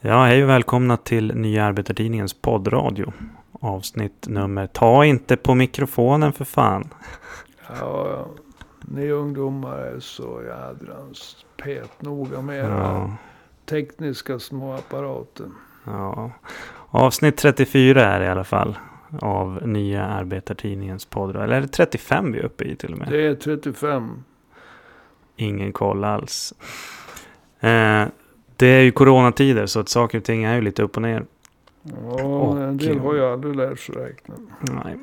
Ja, 0.00 0.24
hej 0.24 0.42
och 0.44 0.48
välkomna 0.48 0.96
till 0.96 1.34
Nya 1.34 1.64
Arbetartidningens 1.64 2.34
poddradio. 2.34 3.12
Avsnitt 3.52 4.26
nummer... 4.28 4.66
Ta 4.66 5.04
inte 5.04 5.36
på 5.36 5.54
mikrofonen 5.54 6.32
för 6.32 6.44
fan. 6.44 6.88
Ja, 7.80 8.26
ni 8.80 9.10
ungdomar 9.10 9.76
är 9.78 10.00
så 10.00 10.42
jädrans 10.46 11.44
petnoga 11.56 12.40
med 12.40 12.58
era 12.58 12.68
Ja, 12.68 13.16
tekniska 13.66 14.38
små 14.38 14.74
apparater. 14.74 15.46
ja. 15.84 16.30
Avsnitt 16.90 17.36
34 17.36 18.04
är 18.04 18.20
det 18.20 18.26
i 18.26 18.28
alla 18.28 18.44
fall. 18.44 18.78
Av 19.20 19.60
Nya 19.68 20.04
Arbetartidningens 20.06 21.04
poddradio. 21.04 21.44
Eller 21.44 21.56
är 21.56 21.60
det 21.60 21.68
35 21.68 22.32
vi 22.32 22.38
är 22.38 22.44
uppe 22.44 22.64
i 22.64 22.76
till 22.76 22.92
och 22.92 22.98
med? 22.98 23.08
Det 23.10 23.26
är 23.26 23.34
35. 23.34 24.24
Ingen 25.36 25.72
koll 25.72 26.04
alls. 26.04 26.54
Eh, 27.60 28.04
det 28.60 28.66
är 28.66 28.80
ju 28.82 28.90
coronatider 28.92 29.66
så 29.66 29.80
att 29.80 29.88
saker 29.88 30.18
och 30.18 30.24
ting 30.24 30.44
är 30.44 30.54
ju 30.54 30.60
lite 30.60 30.82
upp 30.82 30.96
och 30.96 31.02
ner. 31.02 31.24
Ja, 31.82 32.22
Och- 32.24 32.60
en 32.62 32.76
del 32.76 32.98
har 32.98 33.14
ju 33.14 33.24
aldrig 33.24 33.56
lärt 33.56 33.78
sig 33.80 33.94
räkna. 33.94 34.34
Nej. 34.84 34.96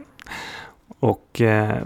Och 0.99 1.41
eh, 1.41 1.77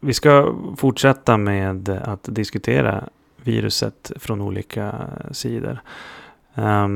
vi 0.00 0.12
ska 0.14 0.54
fortsätta 0.76 1.36
med 1.36 1.88
att 1.88 2.22
diskutera 2.34 3.04
viruset 3.36 4.12
från 4.16 4.40
olika 4.40 4.94
sidor. 5.32 5.78
Eh, 6.54 6.88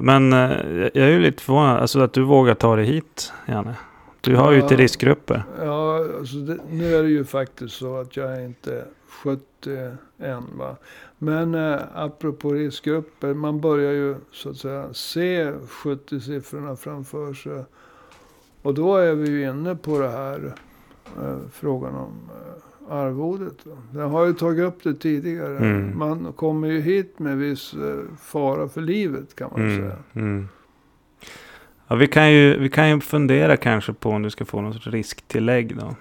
men 0.00 0.32
eh, 0.32 0.50
jag 0.94 0.96
är 0.96 1.08
ju 1.08 1.20
lite 1.20 1.42
förvånad 1.42 1.80
alltså 1.80 2.00
att 2.00 2.12
du 2.12 2.22
vågar 2.22 2.54
ta 2.54 2.76
dig 2.76 2.84
hit, 2.84 3.32
Janne. 3.46 3.74
Du 4.20 4.36
har 4.36 4.52
ju 4.52 4.58
Ja. 4.58 4.68
till 4.68 4.76
riskgrupper. 4.76 5.42
Ja, 5.62 6.04
alltså 6.18 6.36
det, 6.36 6.58
nu 6.70 6.94
är 6.96 7.02
det 7.02 7.08
ju 7.08 7.24
faktiskt 7.24 7.74
så 7.76 7.96
att 8.00 8.16
jag 8.16 8.44
inte 8.44 8.84
70 9.10 9.42
än. 10.18 10.44
Va? 10.58 10.76
Men 11.18 11.54
eh, 11.54 11.78
apropå 11.94 12.52
riskgrupper, 12.52 13.34
man 13.34 13.60
börjar 13.60 13.92
ju 13.92 14.14
så 14.32 14.50
att 14.50 14.56
säga 14.56 14.92
se 14.94 15.50
70-siffrorna 15.52 16.76
framför 16.76 17.34
sig. 17.34 17.64
Och 18.62 18.74
då 18.74 18.96
är 18.96 19.14
vi 19.14 19.30
ju 19.30 19.48
inne 19.50 19.74
på 19.76 19.98
det 19.98 20.08
här 20.08 20.54
eh, 21.22 21.36
frågan 21.52 21.94
om 21.94 22.12
eh, 22.30 22.94
arvodet. 22.96 23.54
Jag 23.94 24.08
har 24.08 24.26
ju 24.26 24.32
tagit 24.32 24.64
upp 24.64 24.82
det 24.82 24.94
tidigare. 24.94 25.56
Mm. 25.56 25.98
Man 25.98 26.32
kommer 26.32 26.68
ju 26.68 26.80
hit 26.80 27.18
med 27.18 27.36
viss 27.38 27.74
eh, 27.74 28.16
fara 28.22 28.68
för 28.68 28.80
livet 28.80 29.34
kan 29.36 29.50
man 29.52 29.60
Mm, 29.60 29.76
säga. 29.80 29.96
mm. 30.14 30.48
Ja, 31.88 31.96
vi, 31.96 32.06
kan 32.06 32.32
ju, 32.32 32.58
vi 32.58 32.68
kan 32.70 32.90
ju 32.90 33.00
fundera 33.00 33.56
kanske 33.56 33.92
på 33.92 34.10
om 34.10 34.22
du 34.22 34.30
ska 34.30 34.44
få 34.44 34.60
något 34.60 34.74
sorts 34.74 34.86
risktillägg 34.86 35.76
då. 35.76 35.94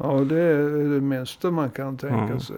Ja, 0.00 0.12
det 0.28 0.40
är 0.40 0.94
det 0.94 1.00
minsta 1.00 1.50
man 1.50 1.70
kan 1.70 1.96
tänka 1.96 2.28
Ja. 2.34 2.40
sig. 2.40 2.56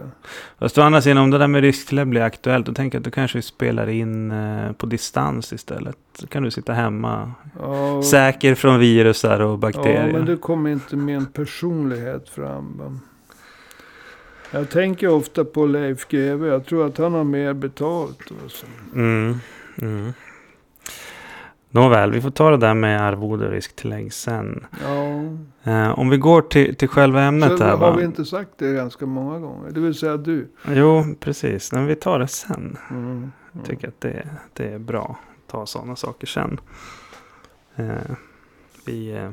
Fast 0.59 0.79
å 0.79 0.83
andra 0.83 1.03
sidan, 1.03 1.19
om 1.19 1.31
det 1.31 1.39
där 1.39 1.47
med 1.47 1.61
risktillägg 1.61 2.07
blir 2.07 2.21
aktuellt, 2.21 2.67
då 2.67 2.75
tänker 2.75 2.97
jag 2.97 3.01
att 3.01 3.05
du 3.05 3.11
kanske 3.11 3.43
spelar 3.43 3.89
in 3.89 4.31
eh, 4.31 4.73
på 4.73 4.87
distans 4.87 5.53
istället. 5.53 5.97
Så 6.19 6.27
kan 6.27 6.43
du 6.43 6.51
sitta 6.51 6.73
hemma, 6.73 7.33
Ja, 7.61 8.03
säker 8.03 8.55
från 8.55 8.79
virusar 8.81 9.41
och 9.41 9.59
bakterier. 9.59 10.07
Ja, 10.07 10.13
men 10.13 10.27
det 10.27 10.37
kommer 10.37 10.71
inte 10.71 10.97
min 10.97 11.27
personlighet 11.27 12.29
fram. 12.29 13.01
Jag 14.53 14.71
tänker 14.71 15.09
ofta 15.09 15.45
på 15.45 15.67
Leif 15.67 16.09
GW. 16.09 16.47
Jag 16.47 16.67
tror 16.67 16.87
att 16.87 16.99
han 16.99 17.15
har 17.15 17.25
mer 17.25 17.53
betalt. 17.53 18.19
Alltså. 18.43 18.67
Mm, 18.95 19.37
mm. 19.83 20.13
Nåväl, 21.71 22.13
vi 22.13 22.21
får 22.21 22.31
ta 22.31 22.51
det 22.51 22.57
där 22.57 22.75
med 22.75 23.01
arvode 23.03 23.47
och 23.47 23.53
risktillägg 23.53 24.13
sen. 24.13 24.67
Ja, 24.85 25.21
Eh, 25.63 25.99
om 25.99 26.09
vi 26.09 26.17
går 26.17 26.43
till, 26.43 26.77
till 26.77 26.89
själva 26.89 27.23
ämnet 27.23 27.59
så 27.59 27.65
här. 27.65 27.71
har 27.71 27.79
Va? 27.79 27.97
vi 27.97 28.05
inte 28.05 28.25
sagt 28.25 28.51
det 28.57 28.73
ganska 28.73 29.07
många 29.07 29.39
gånger. 29.39 29.71
Det 29.71 29.81
vill 29.81 29.95
säga 29.95 30.17
du. 30.17 30.49
Jo, 30.69 31.05
precis. 31.21 31.73
Men 31.73 31.87
vi 31.87 31.95
tar 31.95 32.19
det 32.19 32.29
sen. 32.29 32.77
Mm. 32.91 33.33
Jag 33.53 33.65
tycker 33.65 33.89
att 33.89 34.01
det, 34.01 34.29
det 34.53 34.69
är 34.73 34.79
bra 34.79 35.19
att 35.45 35.51
ta 35.53 35.67
sådana 35.67 35.97
saker 35.97 36.27
sen. 36.27 36.61
Eh, 37.77 37.87
vi 38.87 39.11
eh, 39.17 39.31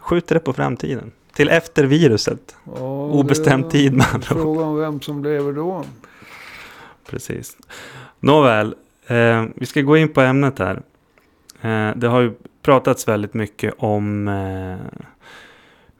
skjuter 0.00 0.34
det 0.34 0.40
på 0.40 0.52
framtiden. 0.52 1.10
Till 1.32 1.48
efter 1.48 1.84
viruset. 1.84 2.56
Ja, 2.64 3.04
Obestämd 3.06 3.70
tid, 3.70 3.92
med 3.96 4.06
andra. 4.14 4.26
Frågan 4.26 4.76
vem 4.76 5.00
som 5.00 5.22
lever 5.24 5.52
då. 5.52 5.84
Precis. 7.10 7.56
Nåväl, 8.20 8.74
eh, 9.06 9.44
vi 9.54 9.66
ska 9.66 9.80
gå 9.82 9.96
in 9.96 10.08
på 10.08 10.20
ämnet 10.20 10.58
här. 10.58 10.82
Eh, 11.62 11.90
det 11.96 12.06
har 12.08 12.20
ju 12.20 12.32
pratats 12.62 13.08
väldigt 13.08 13.34
mycket 13.34 13.74
om 13.78 14.28
eh, 14.28 15.02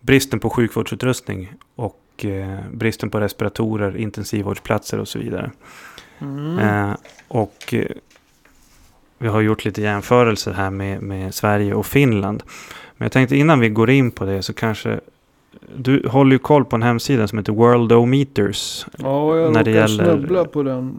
bristen 0.00 0.41
på 0.41 0.50
sjukvårdsutrustning 0.50 1.52
och 1.74 2.24
eh, 2.24 2.58
bristen 2.72 3.10
på 3.10 3.20
respiratorer, 3.20 3.96
intensivvårdsplatser 3.96 4.98
och 5.00 5.08
så 5.08 5.19
vidare. 5.19 5.50
Mm. 6.20 6.94
Och 7.28 7.74
vi 9.19 9.28
har 9.28 9.41
gjort 9.41 9.64
lite 9.64 9.82
jämförelser 9.82 10.52
här 10.52 10.70
med, 10.70 11.02
med 11.02 11.34
Sverige 11.34 11.75
och 11.75 11.86
Finland. 11.86 12.42
Men 12.96 13.04
jag 13.04 13.12
tänkte 13.12 13.36
innan 13.36 13.60
vi 13.60 13.69
går 13.69 13.90
in 13.90 14.10
på 14.10 14.25
det 14.25 14.42
så 14.42 14.52
kanske 14.52 15.00
du 15.76 16.08
håller 16.08 16.32
ju 16.32 16.38
koll 16.38 16.64
på 16.64 16.76
en 16.76 16.82
hemsida 16.82 17.28
som 17.28 17.38
heter 17.38 17.52
Worldometers. 17.52 18.86
Ja, 18.98 19.36
jag 19.36 19.52
när 19.52 19.64
det 19.64 19.70
gäller- 19.70 20.04
snubbla 20.04 20.44
på 20.44 20.62
den. 20.62 20.98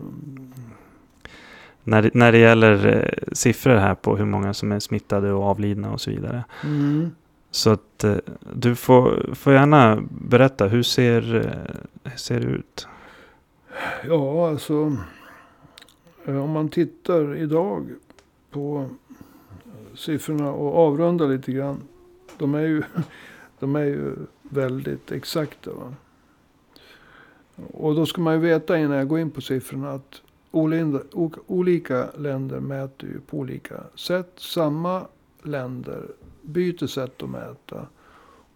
När, 1.89 2.11
när 2.13 2.31
det 2.31 2.37
gäller 2.37 2.87
eh, 2.87 3.33
siffror 3.33 3.75
här 3.75 3.95
på 3.95 4.17
hur 4.17 4.25
många 4.25 4.53
som 4.53 4.71
är 4.71 4.79
smittade 4.79 5.31
och 5.33 5.43
avlidna 5.43 5.91
och 5.91 6.01
så 6.01 6.11
vidare. 6.11 6.43
Mm. 6.63 7.11
Så 7.51 7.69
att 7.69 8.03
eh, 8.03 8.15
du 8.53 8.75
får, 8.75 9.29
får 9.33 9.53
gärna 9.53 10.03
berätta, 10.11 10.67
hur 10.67 10.83
ser, 10.83 11.35
eh, 11.35 12.11
hur 12.11 12.17
ser 12.17 12.39
det 12.39 12.47
ut? 12.47 12.87
Ja, 14.07 14.49
alltså. 14.49 14.97
eh, 16.25 16.43
Om 16.43 16.49
man 16.51 16.69
tittar 16.69 17.35
idag 17.35 17.89
på 18.51 18.89
siffrorna 19.95 20.51
och 20.51 20.77
avrundar 20.77 21.27
lite 21.27 21.51
grann. 21.51 21.83
De 22.37 22.55
är 22.55 22.61
ju, 22.61 22.83
de 23.59 23.75
är 23.75 23.83
ju 23.85 24.15
väldigt 24.41 25.11
exakta. 25.11 25.71
Va? 25.71 25.93
Och 27.73 27.95
då 27.95 28.05
ska 28.05 28.21
man 28.21 28.33
ju 28.33 28.39
veta 28.39 28.77
innan 28.77 28.97
jag 28.97 29.07
går 29.07 29.19
in 29.19 29.31
på 29.31 29.41
siffrorna 29.41 29.91
att 29.91 30.21
olika 30.51 32.09
länder 32.17 32.59
mäter 32.59 33.09
ju 33.09 33.19
på 33.19 33.37
olika 33.37 33.83
sätt. 33.95 34.31
Samma 34.37 35.05
länder 35.43 36.11
byter 36.41 36.87
sätt 36.87 37.23
att 37.23 37.29
mäta. 37.29 37.87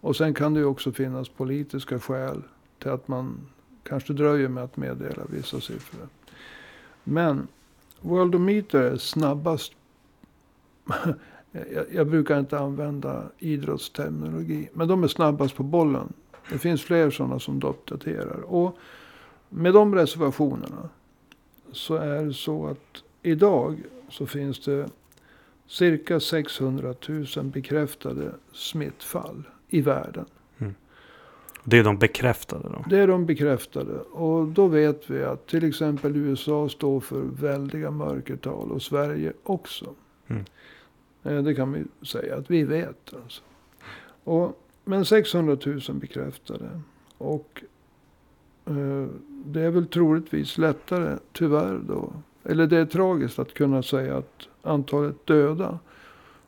Och 0.00 0.16
sen 0.16 0.34
kan 0.34 0.54
det 0.54 0.60
ju 0.60 0.66
också 0.66 0.92
finnas 0.92 1.28
politiska 1.28 2.00
skäl 2.00 2.42
till 2.78 2.90
att 2.90 3.08
man 3.08 3.40
kanske 3.82 4.12
dröjer 4.12 4.48
med 4.48 4.64
att 4.64 4.76
meddela 4.76 5.22
vissa 5.30 5.60
siffror. 5.60 6.08
Men 7.04 7.48
Worldometer 8.00 8.82
är 8.82 8.96
snabbast. 8.96 9.72
jag, 11.92 12.06
brukar 12.06 12.38
inte 12.38 12.58
använda 12.58 13.22
idrottsterminologi. 13.38 14.68
Men 14.72 14.88
de 14.88 15.04
är 15.04 15.08
snabbast 15.08 15.56
på 15.56 15.62
bollen. 15.62 16.12
Det 16.50 16.58
finns 16.58 16.82
fler 16.82 17.10
sådana 17.10 17.38
som 17.38 17.62
uppdaterar. 17.64 18.40
Och 18.40 18.78
med 19.48 19.72
de 19.72 19.94
reservationerna. 19.94 20.88
Så 21.74 21.94
är 21.94 22.24
det 22.24 22.34
så 22.34 22.66
att 22.66 23.02
idag 23.22 23.76
så 24.08 24.26
finns 24.26 24.64
det 24.64 24.88
cirka 25.66 26.20
600 26.20 26.94
000 27.08 27.26
bekräftade 27.44 28.32
smittfall 28.52 29.42
i 29.68 29.80
världen. 29.80 30.26
Det 31.66 31.78
är 31.78 31.84
de 31.84 31.98
bekräftade 31.98 32.68
då. 32.68 32.84
Det 32.90 32.98
är 32.98 33.06
de 33.06 33.26
bekräftade. 33.26 33.92
Och 34.00 34.46
då 34.46 34.66
vet 34.66 35.10
vi 35.10 35.24
att 35.24 35.46
till 35.46 35.64
exempel 35.64 36.16
USA 36.16 36.68
står 36.68 37.00
för 37.00 37.20
väldiga 37.20 37.90
mörkertal. 37.90 38.72
Och 38.72 38.82
Sverige 38.82 39.32
också. 39.42 39.94
Mm. 40.28 40.44
Eh, 41.22 41.42
Det 41.42 41.54
kan 41.54 41.72
vi 41.72 42.06
säga 42.06 42.36
att 42.36 42.50
vi 42.50 42.64
vet. 42.64 43.14
Alltså. 43.22 43.42
Och, 44.24 44.60
men 44.84 45.04
600 45.04 45.56
000 45.66 45.80
bekräftade. 45.92 46.80
Och 47.18 47.62
det 49.44 49.60
är 49.60 49.70
väl 49.70 49.86
troligtvis 49.86 50.58
lättare, 50.58 51.18
tyvärr 51.32 51.80
då. 51.88 52.12
Eller 52.44 52.66
det 52.66 52.76
är 52.78 52.84
tragiskt 52.86 53.38
att 53.38 53.54
kunna 53.54 53.82
säga 53.82 54.16
att 54.16 54.48
antalet 54.62 55.26
döda 55.26 55.78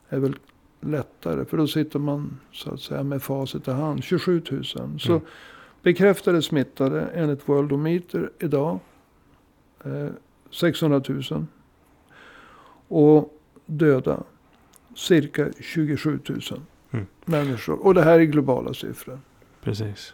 är 0.09 0.19
väl 0.19 0.35
lättare. 0.81 1.45
För 1.45 1.57
då 1.57 1.67
sitter 1.67 1.99
man 1.99 2.39
så 2.51 2.73
att 2.73 2.79
säga 2.79 3.03
med 3.03 3.21
facit 3.23 3.67
i 3.67 3.71
hand. 3.71 4.03
27 4.03 4.41
000. 4.51 4.63
Så 4.99 5.11
Mm. 5.11 5.21
bekräftade 5.81 6.41
smittade 6.41 7.01
enligt 7.01 7.49
Worldometer 7.49 8.29
idag. 8.39 8.79
Eh, 9.85 10.07
600 10.51 11.01
000. 11.31 11.45
Och 12.87 13.33
döda 13.65 14.23
cirka 14.95 15.47
27 15.59 16.19
000 16.29 16.39
Mm. 16.91 17.05
människor. 17.25 17.85
Och 17.85 17.93
det 17.93 18.01
här 18.01 18.19
är 18.19 18.23
globala 18.23 18.73
siffror. 18.73 19.19
Precis. 19.63 20.13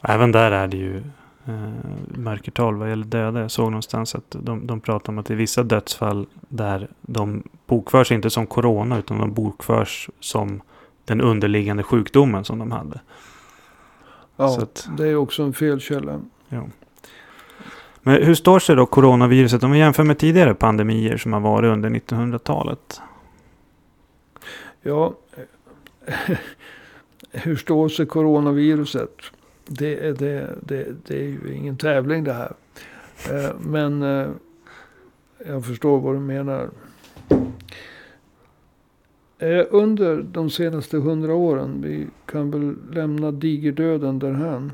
Och 0.00 0.10
även 0.10 0.32
där 0.32 0.50
är 0.50 0.68
det 0.68 0.76
ju 0.76 1.02
eh, 1.48 2.18
mörkertal 2.18 2.74
vad 2.76 2.88
gäller 2.88 3.04
döda. 3.06 3.40
Jag 3.40 3.50
såg 3.50 3.70
någonstans 3.70 4.14
att 4.14 4.36
de, 4.40 4.66
de 4.66 4.80
pratar 4.80 5.12
om 5.12 5.18
att 5.18 5.26
är 5.30 5.36
vissa 5.36 5.62
dödsfall 5.62 6.26
där 6.48 6.88
de 7.00 7.42
bokförs 7.66 8.12
inte 8.12 8.30
som 8.30 8.46
corona 8.46 8.98
utan 8.98 9.18
de 9.18 9.34
bokförs 9.34 10.10
som 10.20 10.60
den 11.04 11.20
underliggande 11.20 11.82
sjukdomen 11.82 12.44
som 12.44 12.58
de 12.58 12.72
hade. 12.72 13.00
Ja, 14.36 14.58
att- 14.62 14.88
det 14.98 15.08
är 15.08 15.16
också 15.16 15.42
en 15.42 15.52
felkälla. 15.52 16.20
Ja. 16.48 16.62
Men 18.02 18.22
hur 18.22 18.34
står 18.34 18.58
sig 18.58 18.76
då 18.76 18.86
coronaviruset 18.86 19.62
om 19.62 19.70
vi 19.70 19.78
jämför 19.78 20.04
med 20.04 20.18
tidigare 20.18 20.54
pandemier 20.54 21.16
som 21.16 21.32
har 21.32 21.40
varit 21.40 21.68
under 21.72 21.90
1900-talet? 21.90 23.00
Ja, 24.82 25.14
hur 27.30 27.56
står 27.56 27.88
sig 27.88 28.06
coronaviruset? 28.06 29.16
Det, 29.68 30.18
det, 30.18 30.58
det, 30.62 31.06
det 31.06 31.16
är 31.16 31.28
ju 31.28 31.54
ingen 31.54 31.76
tävling 31.76 32.24
det 32.24 32.32
här. 32.32 32.52
Eh, 33.30 33.50
men 33.60 34.02
eh, 34.02 34.28
jag 35.46 35.64
förstår 35.64 36.00
vad 36.00 36.14
du 36.14 36.18
menar. 36.20 36.70
Eh, 39.38 39.66
under 39.70 40.22
de 40.22 40.50
senaste 40.50 40.96
hundra 40.96 41.34
åren, 41.34 41.82
vi 41.82 42.06
kan 42.26 42.50
väl 42.50 42.76
lämna 42.92 43.30
digerdöden 43.30 44.18
därhän. 44.18 44.72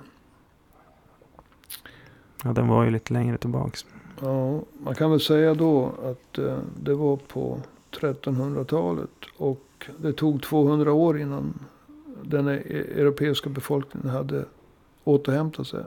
Ja, 2.45 2.53
den 2.53 2.69
var 2.69 2.85
ju 2.85 2.91
lite 2.91 3.13
längre 3.13 3.39
tillbaks. 3.39 3.87
Ja, 4.21 4.63
man 4.79 4.95
kan 4.95 5.11
väl 5.11 5.21
säga 5.21 5.55
då 5.55 5.93
att 6.03 6.39
det 6.83 6.95
var 6.95 7.17
på 7.17 7.61
1300-talet. 7.91 9.11
Och 9.37 9.87
det 9.99 10.13
tog 10.13 10.43
200 10.43 10.93
år 10.93 11.21
innan 11.21 11.59
den 12.23 12.49
e- 12.49 12.63
europeiska 12.97 13.51
befolkningen 13.51 14.11
hade 14.11 14.45
återhämta 15.05 15.65
sig. 15.65 15.85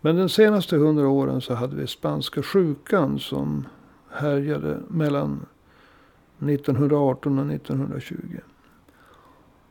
Men 0.00 0.16
de 0.16 0.28
senaste 0.28 0.76
hundra 0.76 1.08
åren 1.08 1.40
så 1.40 1.54
hade 1.54 1.76
vi 1.76 1.86
spanska 1.86 2.42
sjukan 2.42 3.18
som 3.18 3.66
härjade 4.10 4.80
mellan 4.88 5.46
1918 6.38 7.38
och 7.38 7.52
1920. 7.52 8.16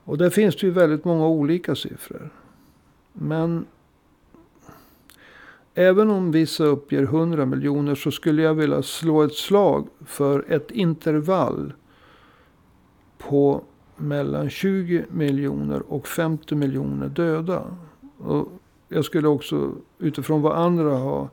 Och 0.03 0.17
där 0.17 0.29
finns 0.29 0.55
det 0.55 0.67
ju 0.67 0.73
väldigt 0.73 1.05
många 1.05 1.27
olika 1.27 1.75
siffror. 1.75 2.29
Men 3.13 3.65
även 5.73 6.09
om 6.09 6.31
vissa 6.31 6.63
uppger 6.63 7.03
100 7.03 7.45
miljoner 7.45 7.95
så 7.95 8.11
skulle 8.11 8.41
jag 8.41 8.53
vilja 8.53 8.83
slå 8.83 9.23
ett 9.23 9.35
slag 9.35 9.87
för 10.05 10.45
ett 10.47 10.71
intervall 10.71 11.73
på 13.17 13.63
mellan 13.97 14.49
20 14.49 15.05
miljoner 15.09 15.93
och 15.93 16.07
50 16.07 16.55
miljoner 16.55 17.09
döda. 17.09 17.77
Och 18.23 18.47
jag 18.87 19.05
skulle 19.05 19.27
också 19.27 19.71
utifrån 19.99 20.41
vad 20.41 20.57
andra 20.57 20.97
har. 20.97 21.29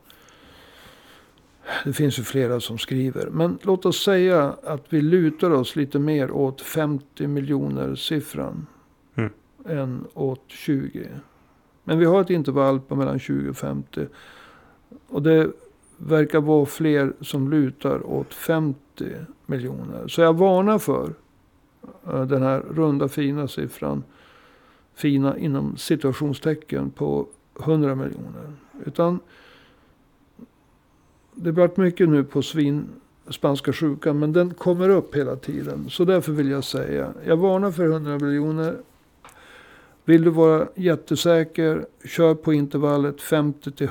Det 1.85 1.93
finns 1.93 2.19
ju 2.19 2.23
flera 2.23 2.61
som 2.61 2.79
skriver. 2.79 3.27
Men 3.31 3.59
låt 3.63 3.87
oss 3.87 4.05
säga 4.05 4.57
att 4.65 4.85
vi 4.89 5.01
lutar 5.01 5.51
oss 5.51 5.77
lite 5.77 5.99
mer 5.99 6.31
åt 6.31 6.61
50 6.61 7.27
miljoner 7.27 7.95
siffran. 7.95 8.67
Mm. 9.15 9.31
Än 9.65 10.05
åt 10.15 10.45
20. 10.47 11.09
Men 11.85 11.99
vi 11.99 12.05
har 12.05 12.21
ett 12.21 12.31
intervall 12.31 12.81
på 12.81 12.97
mellan 12.97 13.19
20 13.19 13.51
och 13.51 13.57
50. 13.57 14.07
Och 15.09 15.23
det 15.23 15.51
verkar 15.97 16.41
vara 16.41 16.67
fler 16.67 17.13
som 17.21 17.51
lutar 17.51 18.07
åt 18.07 18.35
50 18.35 18.79
miljoner. 19.47 20.09
Så 20.09 20.21
jag 20.21 20.37
varnar 20.37 20.79
för 20.79 21.15
eh, 22.07 22.23
den 22.23 22.43
här 22.43 22.61
runda 22.61 23.09
fina 23.09 23.49
siffran. 23.49 24.03
Fina 24.99 25.39
inom 25.39 25.77
situationstecken 25.77 26.91
på 26.91 27.27
100 27.61 27.95
miljoner. 27.95 28.53
Utan 28.85 29.21
det 31.35 31.51
har 31.51 31.57
varit 31.57 31.77
mycket 31.77 32.09
nu 32.09 32.25
på 32.25 32.43
svin, 32.43 32.89
spanska 33.29 33.73
sjukan. 33.73 34.19
Men 34.19 34.33
den 34.33 34.55
kommer 34.55 34.89
upp 34.89 35.15
hela 35.15 35.37
tiden. 35.37 35.91
Så 35.91 36.05
därför 36.05 36.33
vill 36.33 36.51
jag 36.51 36.65
säga. 36.65 37.13
Jag 37.27 37.37
varnar 37.37 37.71
för 37.71 37.85
100 37.85 38.19
miljoner. 38.19 38.77
Vill 40.05 40.25
du 40.25 40.31
vara 40.31 40.69
jättesäker. 40.75 41.87
Kör 42.05 42.35
på 42.35 42.53
intervallet 42.53 43.21
50 43.21 43.71
till, 43.71 43.89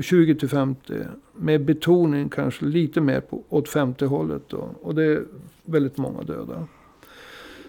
20 0.00 0.34
till 0.34 0.48
50. 0.48 0.94
Med 1.34 1.64
betoning 1.64 2.28
kanske 2.28 2.64
lite 2.64 3.00
mer 3.00 3.20
på, 3.20 3.42
åt 3.48 3.68
50 3.68 4.04
hållet. 4.04 4.42
Då. 4.48 4.68
Och 4.82 4.94
det 4.94 5.04
är 5.04 5.24
väldigt 5.64 5.96
många 5.96 6.22
döda. 6.22 6.66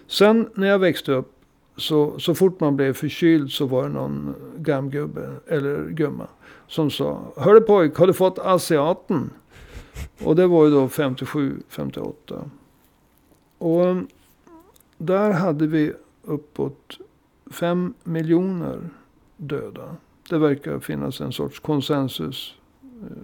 Sen 0.06 0.48
när 0.54 0.66
jag 0.66 0.78
växte 0.78 1.12
upp 1.12 1.39
så, 1.76 2.18
så 2.18 2.34
fort 2.34 2.60
man 2.60 2.76
blev 2.76 2.94
förkyld 2.94 3.50
så 3.50 3.66
var 3.66 3.82
det 3.82 3.88
någon 3.88 4.34
gamgubbe 4.56 5.30
eller 5.46 5.88
gumma 5.88 6.26
som 6.70 6.90
sa 6.90 7.32
Hörru 7.36 7.60
pojk, 7.60 7.96
har 7.96 8.06
du 8.06 8.12
fått 8.12 8.38
asiaten? 8.38 9.30
Och 10.24 10.36
det 10.36 10.46
var 10.46 10.64
ju 10.64 10.70
då 10.70 10.88
57, 10.88 11.62
58. 11.68 12.50
Och 13.58 13.96
där 14.98 15.32
hade 15.32 15.66
vi 15.66 15.92
uppåt 16.22 16.98
5 17.50 17.94
miljoner 18.04 18.88
döda. 19.36 19.96
Det 20.28 20.38
verkar 20.38 20.78
finnas 20.78 21.20
en 21.20 21.32
sorts 21.32 21.60
konsensus 21.60 22.54
eh, 22.82 23.16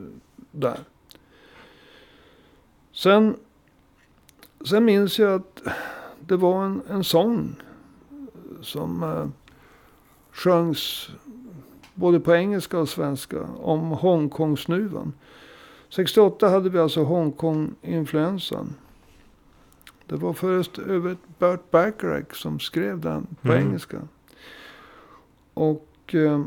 där. 0.50 0.78
Sen, 2.93 3.37
sen 4.64 4.84
minns 4.84 5.19
jag 5.19 5.34
att 5.34 5.62
det 6.20 6.37
var 6.37 6.64
en, 6.64 6.82
en 6.88 7.04
sång 7.04 7.56
som 8.62 9.02
eh, 9.02 9.28
sjöngs 10.32 11.10
både 11.94 12.20
på 12.20 12.34
engelska 12.34 12.78
och 12.78 12.88
svenska 12.88 13.43
om 13.43 13.90
Hongkongsnuvan. 13.90 15.12
68 15.88 16.48
hade 16.48 16.70
vi 16.70 16.78
alltså 16.78 17.04
Hongkong-influensan. 17.04 18.75
Det 20.06 20.16
var 20.16 20.32
först 20.32 20.78
över 20.78 21.16
Burt 21.38 21.70
Bacharach 21.70 22.37
som 22.37 22.60
skrev 22.60 23.00
den 23.00 23.26
på 23.43 23.52
mm. 23.52 23.66
engelska. 23.66 24.02
Och 25.54 26.14
eh, 26.14 26.46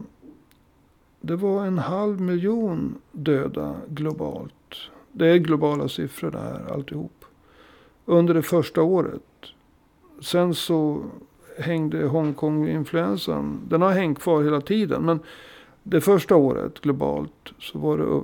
det 1.21 1.35
var 1.35 1.65
en 1.65 1.77
halv 1.77 2.21
miljon 2.21 3.01
döda 3.11 3.75
globalt. 3.87 4.53
Det 5.11 5.27
är 5.27 5.37
globala 5.37 5.89
siffror 5.89 6.31
det 6.31 6.39
här 6.39 6.73
alltihop. 6.73 7.25
Under 8.05 8.33
det 8.33 8.43
första 8.43 8.81
året. 8.81 9.23
Sen 10.21 10.55
så 10.55 11.03
hängde 11.59 12.07
Hongkong-influensan. 12.07 13.59
Den 13.69 13.81
har 13.81 13.91
hängt 13.91 14.19
kvar 14.19 14.43
hela 14.43 14.61
tiden. 14.61 15.05
Men 15.05 15.19
det 15.83 16.01
första 16.01 16.35
året 16.35 16.79
globalt 16.81 17.53
så 17.59 17.79
var 17.79 17.97
det 17.97 18.21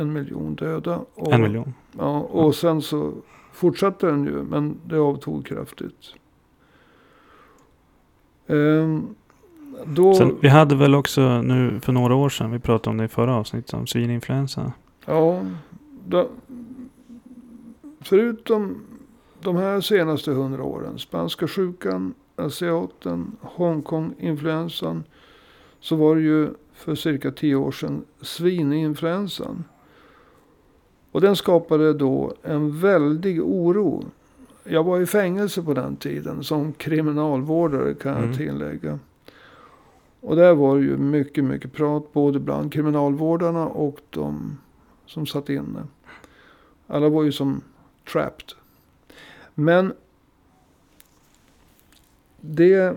en 0.00 0.12
miljon 0.12 0.54
döda. 0.54 1.00
Och, 1.14 1.32
en 1.32 1.42
miljon? 1.42 1.74
Ja, 1.98 2.20
och 2.20 2.54
sen 2.54 2.82
så 2.82 3.12
fortsatte 3.52 4.06
den 4.06 4.24
ju. 4.24 4.42
Men 4.42 4.76
det 4.86 4.98
avtog 4.98 5.46
kraftigt. 5.46 6.14
Um, 8.46 9.14
då, 9.84 10.14
sen, 10.14 10.36
vi 10.40 10.48
hade 10.48 10.76
väl 10.76 10.94
också 10.94 11.42
nu 11.42 11.80
för 11.80 11.92
några 11.92 12.14
år 12.14 12.28
sedan. 12.28 12.50
Vi 12.50 12.58
pratade 12.58 12.90
om 12.90 12.96
det 12.96 13.04
i 13.04 13.08
förra 13.08 13.34
avsnittet. 13.34 13.74
Om 13.74 13.86
svininfluensa. 13.86 14.72
Ja. 15.06 15.42
Då, 16.06 16.28
förutom 18.00 18.82
de 19.42 19.56
här 19.56 19.80
senaste 19.80 20.30
hundra 20.30 20.62
åren. 20.62 20.98
Spanska 20.98 21.48
sjukan, 21.48 22.14
asiaten, 22.38 23.36
Hongkong-influensan. 23.40 25.04
Så 25.80 25.96
var 25.96 26.16
det 26.16 26.22
ju 26.22 26.48
för 26.72 26.94
cirka 26.94 27.30
tio 27.30 27.54
år 27.54 27.72
sedan 27.72 28.04
svininfluensan. 28.20 29.64
Och 31.12 31.20
den 31.20 31.36
skapade 31.36 31.92
då 31.92 32.34
en 32.42 32.80
väldig 32.80 33.42
oro. 33.42 34.04
Jag 34.64 34.84
var 34.84 35.00
i 35.00 35.06
fängelse 35.06 35.62
på 35.62 35.74
den 35.74 35.96
tiden 35.96 36.44
som 36.44 36.72
kriminalvårdare 36.72 37.94
kan 37.94 38.12
jag 38.12 38.22
mm. 38.22 38.36
tillägga. 38.36 38.98
Och 40.20 40.36
där 40.36 40.54
var 40.54 40.76
det 40.78 40.84
ju 40.84 40.96
mycket, 40.96 41.44
mycket 41.44 41.72
prat 41.72 42.12
både 42.12 42.40
bland 42.40 42.72
kriminalvårdarna 42.72 43.66
och 43.66 44.00
de 44.10 44.58
som 45.06 45.26
satt 45.26 45.48
inne. 45.48 45.86
Alla 46.86 47.08
var 47.08 47.22
ju 47.22 47.32
som 47.32 47.60
trapped. 48.12 48.52
Men 49.54 49.92
det, 52.40 52.96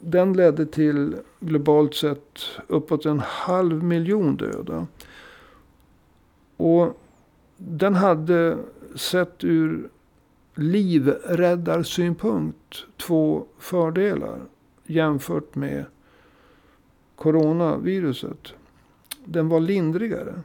den 0.00 0.32
ledde 0.32 0.66
till 0.66 1.16
globalt 1.40 1.94
sett 1.94 2.38
uppåt 2.66 3.06
en 3.06 3.20
halv 3.20 3.84
miljon 3.84 4.36
döda. 4.36 4.86
Och 6.56 7.00
den 7.56 7.94
hade 7.94 8.58
sett 8.94 9.44
ur 9.44 9.88
livräddarsynpunkt 10.54 12.86
två 12.96 13.46
fördelar 13.58 14.40
jämfört 14.86 15.54
med 15.54 15.84
coronaviruset. 17.16 18.52
Den 19.24 19.48
var 19.48 19.60
lindrigare. 19.60 20.42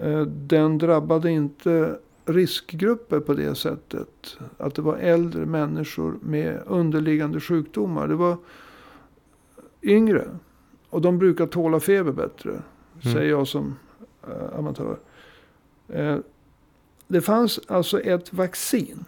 Eh, 0.00 0.22
den 0.22 0.78
drabbade 0.78 1.30
inte 1.30 1.98
riskgrupper 2.28 3.20
på 3.20 3.34
det 3.34 3.54
sättet. 3.54 4.38
Att 4.56 4.74
det 4.74 4.82
var 4.82 4.96
äldre 4.96 5.46
människor 5.46 6.18
med 6.22 6.62
underliggande 6.66 7.40
sjukdomar. 7.40 8.08
Det 8.08 8.14
var 8.14 8.36
yngre. 9.82 10.28
Och 10.90 11.00
de 11.00 11.18
brukar 11.18 11.46
tåla 11.46 11.80
feber 11.80 12.12
bättre. 12.12 12.50
Mm. 12.50 13.14
Säger 13.14 13.30
jag 13.30 13.48
som 13.48 13.76
äh, 14.22 14.58
amatör. 14.58 14.98
Eh, 15.88 16.18
det 17.06 17.20
fanns 17.20 17.60
alltså 17.66 18.00
ett 18.00 18.32
vaccin 18.32 19.04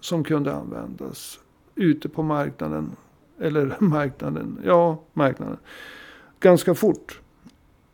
som 0.00 0.24
kunde 0.24 0.54
användas 0.54 1.40
ute 1.74 2.08
på 2.08 2.22
marknaden. 2.22 2.96
Eller 3.40 3.76
marknaden, 3.80 4.58
ja 4.64 5.02
marknaden. 5.12 5.56
Ganska 6.40 6.74
fort. 6.74 7.20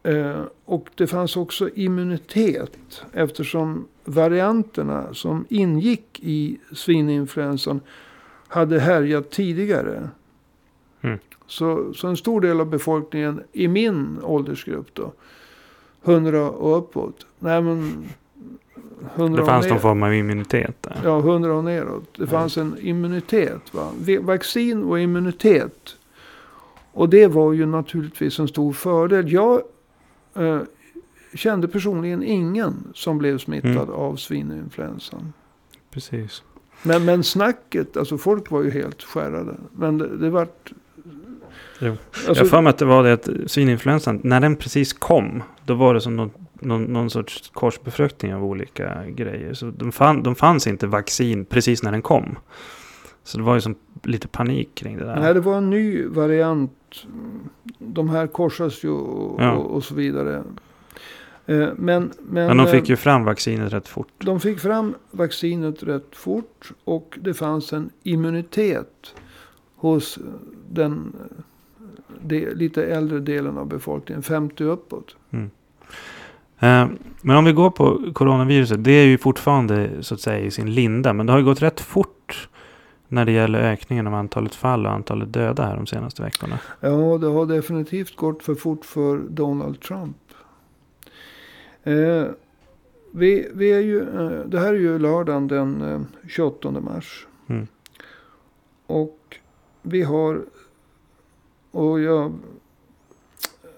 Eh, 0.04 0.42
och 0.64 0.88
det 0.94 1.06
fanns 1.06 1.36
också 1.36 1.68
immunitet 1.68 3.02
eftersom 3.12 3.88
varianterna 4.04 5.14
som 5.14 5.46
ingick 5.48 6.20
i 6.22 6.58
svininfluensan 6.72 7.80
hade 8.48 8.80
härjat 8.80 9.30
tidigare. 9.30 10.08
Mm. 11.00 11.18
Så, 11.46 11.94
så 11.94 12.08
en 12.08 12.16
stor 12.16 12.40
del 12.40 12.60
av 12.60 12.66
befolkningen 12.66 13.42
i 13.52 13.68
min 13.68 14.18
åldersgrupp 14.22 14.86
då, 14.92 15.12
100 16.04 16.50
och 16.50 16.78
uppåt. 16.78 17.26
Nej 17.38 17.62
men 17.62 18.08
100 19.14 19.40
Det 19.40 19.46
fanns 19.46 19.68
någon 19.68 19.80
form 19.80 20.02
av 20.02 20.14
immunitet 20.14 20.82
där. 20.82 21.00
Ja, 21.04 21.18
100 21.18 21.54
och 21.54 21.64
neråt. 21.64 22.08
Det 22.18 22.26
fanns 22.26 22.56
en 22.56 22.76
immunitet. 22.80 23.74
Va? 23.74 23.92
Vaccin 24.20 24.84
och 24.84 25.00
immunitet. 25.00 25.96
Och 26.92 27.08
det 27.08 27.26
var 27.26 27.52
ju 27.52 27.66
naturligtvis 27.66 28.38
en 28.38 28.48
stor 28.48 28.72
fördel. 28.72 29.32
Jag 29.32 29.62
eh, 30.36 30.60
kände 31.34 31.68
personligen 31.68 32.22
ingen 32.22 32.74
som 32.94 33.18
blev 33.18 33.38
smittad 33.38 33.70
Mm. 33.70 33.90
av 33.90 34.16
svininfluensan. 34.16 35.32
Precis. 35.90 36.42
Men, 36.82 37.04
men 37.04 37.24
snacket, 37.24 37.96
alltså 37.96 38.18
folk 38.18 38.50
var 38.50 38.62
ju 38.62 38.70
helt 38.70 39.02
skärrade. 39.02 39.54
Men 39.72 39.98
det, 39.98 40.16
det 40.16 40.30
vart... 40.30 40.72
Jo. 41.78 41.96
Alltså, 42.28 42.42
jag 42.42 42.48
för 42.50 42.60
mig 42.60 42.70
att 42.70 42.78
det 42.78 42.84
var 42.84 43.02
det 43.04 43.12
att 43.12 43.28
svininfluensan, 43.46 44.20
när 44.24 44.40
den 44.40 44.56
precis 44.56 44.92
kom, 44.92 45.42
då 45.64 45.74
var 45.74 45.94
det 45.94 46.00
som 46.00 46.16
någon, 46.16 46.30
någon, 46.60 46.82
någon 46.82 47.10
sorts 47.10 47.50
korsbefruktning 47.54 48.34
av 48.34 48.44
olika 48.44 49.04
grejer. 49.08 49.54
Så 49.54 49.70
de, 49.70 49.92
fann, 49.92 50.22
de 50.22 50.34
fanns 50.34 50.66
inte 50.66 50.86
vaccin 50.86 51.44
precis 51.44 51.82
när 51.82 51.92
den 51.92 52.02
kom. 52.02 52.38
Så 53.24 53.38
det 53.38 53.44
var 53.44 53.54
ju 53.54 53.60
som 53.60 53.74
lite 54.02 54.28
panik 54.28 54.74
kring 54.74 54.96
det 54.96 55.04
där. 55.04 55.16
Nej, 55.20 55.34
det 55.34 55.40
var 55.40 55.58
en 55.58 55.70
ny 55.70 56.06
variant. 56.06 56.72
De 57.78 58.08
här 58.08 58.26
korsas 58.26 58.84
ju 58.84 58.90
och, 58.90 59.42
Ja. 59.42 59.52
och, 59.52 59.70
och 59.76 59.84
så 59.84 59.94
vidare. 59.94 60.42
Eh, 61.46 61.56
Men, 61.56 61.76
men, 61.76 62.12
Men 62.46 62.56
de 62.56 62.66
fick 62.66 62.82
eh, 62.84 62.90
ju 62.90 62.96
fram 62.96 63.24
vaccinet 63.24 63.72
rätt 63.72 63.88
fort. 63.88 64.08
de 64.18 64.40
fick 64.40 64.60
fram 64.60 64.94
vaccinet 65.10 65.82
rätt 65.82 66.16
fort. 66.16 66.72
Och 66.84 67.18
det 67.22 67.34
fanns 67.34 67.72
en 67.72 67.90
immunitet 68.02 69.14
hos 69.76 70.18
den 70.70 71.12
de, 72.22 72.46
lite 72.54 72.84
äldre 72.84 73.18
delen 73.20 73.58
av 73.58 73.66
befolkningen. 73.68 74.22
50 74.22 74.64
uppåt. 74.64 75.16
Eh, 76.58 76.86
Men 77.22 77.36
om 77.36 77.44
vi 77.44 77.52
går 77.52 77.70
på 77.70 78.02
coronaviruset, 78.14 78.84
det 78.84 78.90
är 78.92 79.06
ju 79.06 79.18
fortfarande 79.18 79.90
så 80.00 80.14
att 80.14 80.20
säga 80.20 80.38
i 80.44 80.50
sin 80.50 80.74
linda. 80.74 81.12
Men 81.12 81.26
det 81.26 81.32
har 81.32 81.38
ju 81.38 81.44
gått 81.44 81.62
rätt 81.62 81.80
fort 81.80 82.48
när 83.14 83.24
det 83.24 83.32
gäller 83.32 83.58
ökningen 83.72 84.06
av 84.06 84.14
antalet 84.14 84.54
fall 84.54 84.86
och 84.86 84.92
antalet 84.92 85.32
döda 85.32 85.64
här 85.66 85.76
de 85.76 85.86
senaste 85.86 86.22
veckorna. 86.22 86.58
Ja, 86.80 87.18
det 87.18 87.26
har 87.26 87.46
definitivt 87.46 88.16
gått 88.16 88.42
för 88.42 88.54
fort 88.54 88.84
för 88.84 89.18
Donald 89.18 89.80
Trump. 89.80 90.16
Eh, 91.82 92.24
vi, 93.12 93.48
vi 93.54 93.72
är 93.72 93.80
ju, 93.80 94.00
eh, 94.00 94.40
det 94.46 94.58
här 94.60 94.68
är 94.74 94.78
ju 94.78 94.98
lördagen 94.98 95.48
den 95.48 95.82
eh, 95.82 96.00
28 96.28 96.70
mars. 96.70 97.26
Mm. 97.48 97.66
Och 98.86 99.18
vi 99.82 100.02
har, 100.02 100.42
och 101.70 102.00
jag 102.00 102.32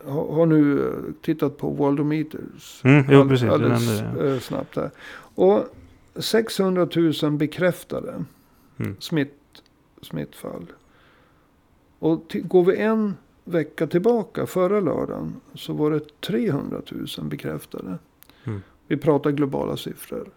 har, 0.06 0.46
nu 0.46 0.80
eh, 0.88 0.92
tittat 1.22 1.56
på 1.58 1.70
Worldometers. 1.70 2.80
Mm, 2.84 3.04
jo, 3.10 3.20
All- 3.20 3.28
precis. 3.28 3.46
Du 3.48 3.52
Alldeles 3.54 4.00
nämnde 4.02 4.22
det. 4.22 4.34
eh, 4.34 4.38
snabbt 4.40 4.76
här. 4.76 4.90
Och 5.34 5.64
600 6.16 6.88
000 7.22 7.32
bekräftade 7.32 8.24
Mm. 8.78 8.96
smitt, 9.00 9.62
smittfall. 10.02 10.66
Och 11.98 12.36
går 12.44 12.64
vi 12.64 12.76
en 12.76 13.14
vecka 13.44 13.86
tillbaka, 13.86 14.46
förra 14.46 14.80
lördagen, 14.80 15.36
så 15.54 15.72
var 15.72 15.90
det 15.90 16.20
300 16.20 16.82
000 17.18 17.26
bekräftade. 17.28 17.98
Mm. 18.44 18.62
Vi 18.86 18.96
pratar 18.96 19.30
globala 19.30 19.76
siffror. 19.76 20.30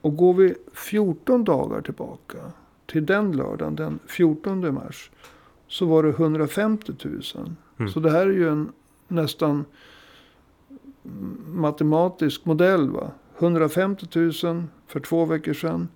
Och 0.00 0.16
går 0.16 0.34
vi 0.34 0.54
14 0.72 1.44
dagar 1.44 1.80
tillbaka, 1.80 2.38
till 2.86 3.06
den 3.06 3.32
lördagen, 3.32 3.76
den 3.76 3.98
14 4.06 4.74
mars, 4.74 5.10
så 5.68 5.86
var 5.86 6.02
det 6.02 6.08
150 6.08 6.92
000. 7.04 7.22
Mm. 7.78 7.92
Så 7.92 8.00
det 8.00 8.10
här 8.10 8.26
är 8.26 8.32
ju 8.32 8.48
en 8.48 8.72
nästan 9.08 9.64
mm, 11.04 11.42
matematisk 11.46 12.44
modell. 12.44 12.90
Va? 12.90 13.10
150 13.38 14.06
000 14.14 14.32
för 14.86 15.00
två 15.00 15.24
veckor 15.24 15.52
sedan. 15.52 15.88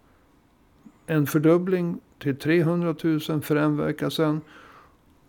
En 1.07 1.27
fördubbling 1.27 2.01
till 2.19 2.37
300 2.37 2.95
000 3.03 3.21
för 3.43 3.57
en 3.57 3.77
vecka 3.77 4.11
sedan. 4.11 4.41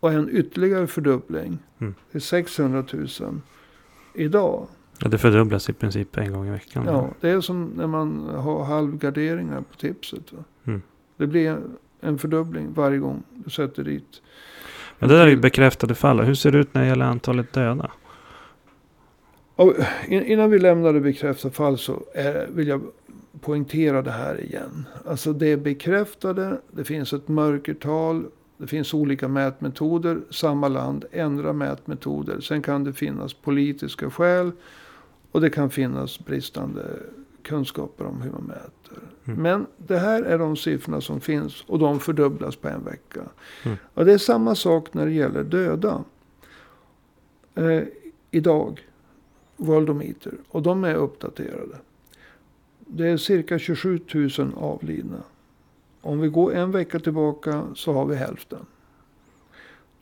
Och 0.00 0.12
en 0.12 0.28
ytterligare 0.32 0.86
fördubbling 0.86 1.58
Mm. 1.78 1.94
till 2.12 2.20
600 2.20 2.84
000 2.92 3.40
idag. 4.14 4.66
Ja, 4.98 5.08
det 5.08 5.18
fördubblas 5.18 5.68
i 5.68 5.72
princip 5.72 6.16
en 6.16 6.32
gång 6.32 6.46
i 6.48 6.50
veckan. 6.50 6.84
Ja, 6.86 7.08
det 7.20 7.28
är 7.30 7.40
som 7.40 7.64
när 7.76 7.86
man 7.86 8.20
har 8.34 8.64
halvgarderingar 8.64 9.60
på 9.60 9.76
tipset. 9.76 10.32
Mm. 10.64 10.82
Det 11.16 11.26
blir 11.26 11.58
en 12.00 12.18
fördubbling 12.18 12.72
varje 12.74 12.98
gång 12.98 13.22
du 13.30 13.50
sätter 13.50 13.84
dit. 13.84 14.22
Men 14.98 15.08
det 15.08 15.14
där 15.18 15.26
är 15.26 15.30
ju 15.30 15.36
bekräftade 15.36 15.94
fall. 15.94 16.20
Hur 16.20 16.34
ser 16.34 16.52
det 16.52 16.58
ut 16.58 16.74
när 16.74 16.82
det 16.82 16.88
gäller 16.88 17.04
antalet 17.04 17.52
döda? 17.52 17.90
Och 19.56 19.74
in- 20.08 20.24
innan 20.24 20.50
vi 20.50 20.58
lämnar 20.58 20.92
det 20.92 21.00
bekräftade 21.00 21.54
fall 21.54 21.78
så 21.78 22.02
är, 22.14 22.46
vill 22.54 22.68
jag 22.68 22.80
poängtera 23.46 24.02
det 24.02 24.10
här 24.10 24.44
igen. 24.44 24.86
Alltså 25.04 25.32
det 25.32 25.46
är 25.46 25.56
bekräftade, 25.56 26.60
det 26.70 26.84
finns 26.84 27.12
ett 27.12 27.28
mörkertal, 27.28 28.26
det 28.56 28.66
finns 28.66 28.94
olika 28.94 29.28
mätmetoder. 29.28 30.20
Samma 30.30 30.68
land 30.68 31.04
ändrar 31.12 31.52
mätmetoder. 31.52 32.40
Sen 32.40 32.62
kan 32.62 32.84
det 32.84 32.92
finnas 32.92 33.34
politiska 33.34 34.10
skäl 34.10 34.52
och 35.32 35.40
det 35.40 35.50
kan 35.50 35.70
finnas 35.70 36.18
bristande 36.18 36.82
kunskaper 37.42 38.04
om 38.04 38.22
hur 38.22 38.30
man 38.30 38.42
mäter. 38.42 38.98
Mm. 39.24 39.42
Men 39.42 39.66
det 39.76 39.98
här 39.98 40.22
är 40.22 40.38
de 40.38 40.56
siffrorna 40.56 41.00
som 41.00 41.20
finns 41.20 41.64
och 41.66 41.78
de 41.78 42.00
fördubblas 42.00 42.56
på 42.56 42.68
en 42.68 42.84
vecka. 42.84 43.20
Mm. 43.64 43.76
Och 43.94 44.04
det 44.04 44.12
är 44.12 44.18
samma 44.18 44.54
sak 44.54 44.94
när 44.94 45.06
det 45.06 45.12
gäller 45.12 45.44
döda. 45.44 46.04
Eh, 47.54 47.82
idag 48.30 48.88
Worldometer. 49.56 50.32
Och 50.48 50.62
de 50.62 50.84
är 50.84 50.94
uppdaterade. 50.94 51.76
Det 52.86 53.08
är 53.08 53.16
cirka 53.16 53.58
27 53.58 54.00
000 54.14 54.54
avlidna. 54.56 55.22
Om 56.00 56.20
vi 56.20 56.28
går 56.28 56.54
en 56.54 56.70
vecka 56.70 56.98
tillbaka 57.00 57.66
så 57.74 57.92
har 57.92 58.06
vi 58.06 58.16
hälften. 58.16 58.66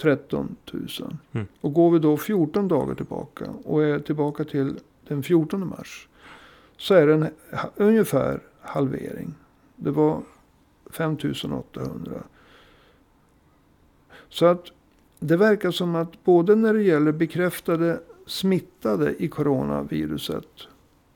13 0.02 0.56
000. 0.72 0.88
Mm. 1.32 1.46
Och 1.60 1.72
går 1.72 1.90
vi 1.90 1.98
då 1.98 2.16
14 2.16 2.68
dagar 2.68 2.94
tillbaka 2.94 3.50
och 3.64 3.84
är 3.84 3.98
tillbaka 3.98 4.44
till 4.44 4.78
den 5.08 5.22
14 5.22 5.68
mars. 5.68 6.08
Så 6.76 6.94
är 6.94 7.06
det 7.06 7.14
en 7.14 7.28
ungefär 7.76 8.40
halvering. 8.60 9.34
Det 9.76 9.90
var 9.90 10.22
5 10.90 11.16
800. 11.52 12.22
Så 14.28 14.46
att 14.46 14.66
det 15.18 15.36
verkar 15.36 15.70
som 15.70 15.94
att 15.94 16.24
både 16.24 16.54
när 16.54 16.74
det 16.74 16.82
gäller 16.82 17.12
bekräftade 17.12 18.00
smittade 18.26 19.14
i 19.22 19.28
coronaviruset 19.28 20.48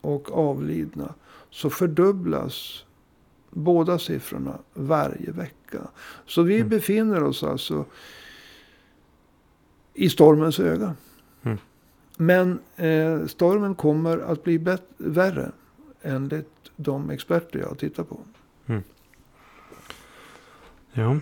och 0.00 0.32
avlidna 0.32 1.14
så 1.50 1.70
fördubblas 1.70 2.84
båda 3.50 3.98
siffrorna 3.98 4.58
varje 4.74 5.30
vecka. 5.30 5.78
Så 6.26 6.42
vi 6.42 6.56
Mm. 6.56 6.68
befinner 6.68 7.22
oss 7.22 7.42
alltså 7.42 7.84
i 9.94 10.08
stormens 10.10 10.60
öga. 10.60 10.94
Mm. 11.42 11.58
Men 12.16 12.58
eh, 12.76 13.26
stormen 13.26 13.74
kommer 13.74 14.18
att 14.18 14.44
bli 14.44 14.58
bet- 14.58 14.92
värre 14.96 15.50
enligt 16.02 16.70
de 16.76 17.10
experter 17.10 17.58
jag 17.58 17.68
har 17.68 17.74
tittat 17.74 18.08
på. 18.08 18.20
Ja. 20.92 21.16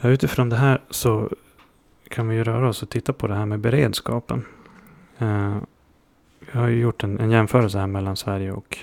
ja, 0.00 0.08
utifrån 0.08 0.48
det 0.48 0.56
här 0.56 0.82
så 0.90 1.30
kan 2.08 2.28
vi 2.28 2.36
ju 2.36 2.44
röra 2.44 2.68
oss 2.68 2.82
och 2.82 2.88
titta 2.90 3.12
på 3.12 3.26
det 3.26 3.34
här 3.34 3.46
med 3.46 3.60
beredskapen. 3.60 4.44
Eh, 5.18 5.56
jag 6.52 6.60
har 6.60 6.68
ju 6.68 6.80
gjort 6.80 7.04
en, 7.04 7.18
en 7.20 7.30
jämförelse 7.30 7.78
här 7.78 7.86
mellan 7.86 8.16
Sverige 8.16 8.52
och 8.52 8.78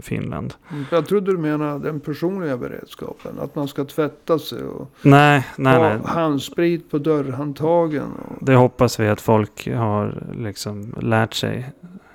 Finland. 0.00 0.54
Jag 0.90 1.06
trodde 1.06 1.32
du 1.32 1.38
menade 1.38 1.78
den 1.88 2.00
personliga 2.00 2.56
beredskapen. 2.56 3.38
Att 3.40 3.54
man 3.54 3.68
ska 3.68 3.84
tvätta 3.84 4.38
sig 4.38 4.62
och 4.64 4.90
Nej, 5.02 5.46
nej, 5.56 5.76
ha 5.76 5.88
nej. 5.88 5.98
handsprit 6.04 6.90
på 6.90 6.98
dörrhandtagen. 6.98 8.12
Och, 8.12 8.46
Det 8.46 8.54
hoppas 8.54 9.00
vi 9.00 9.08
att 9.08 9.20
folk 9.20 9.68
har 9.68 10.22
liksom 10.36 10.94
lärt 11.00 11.34
sig 11.34 11.70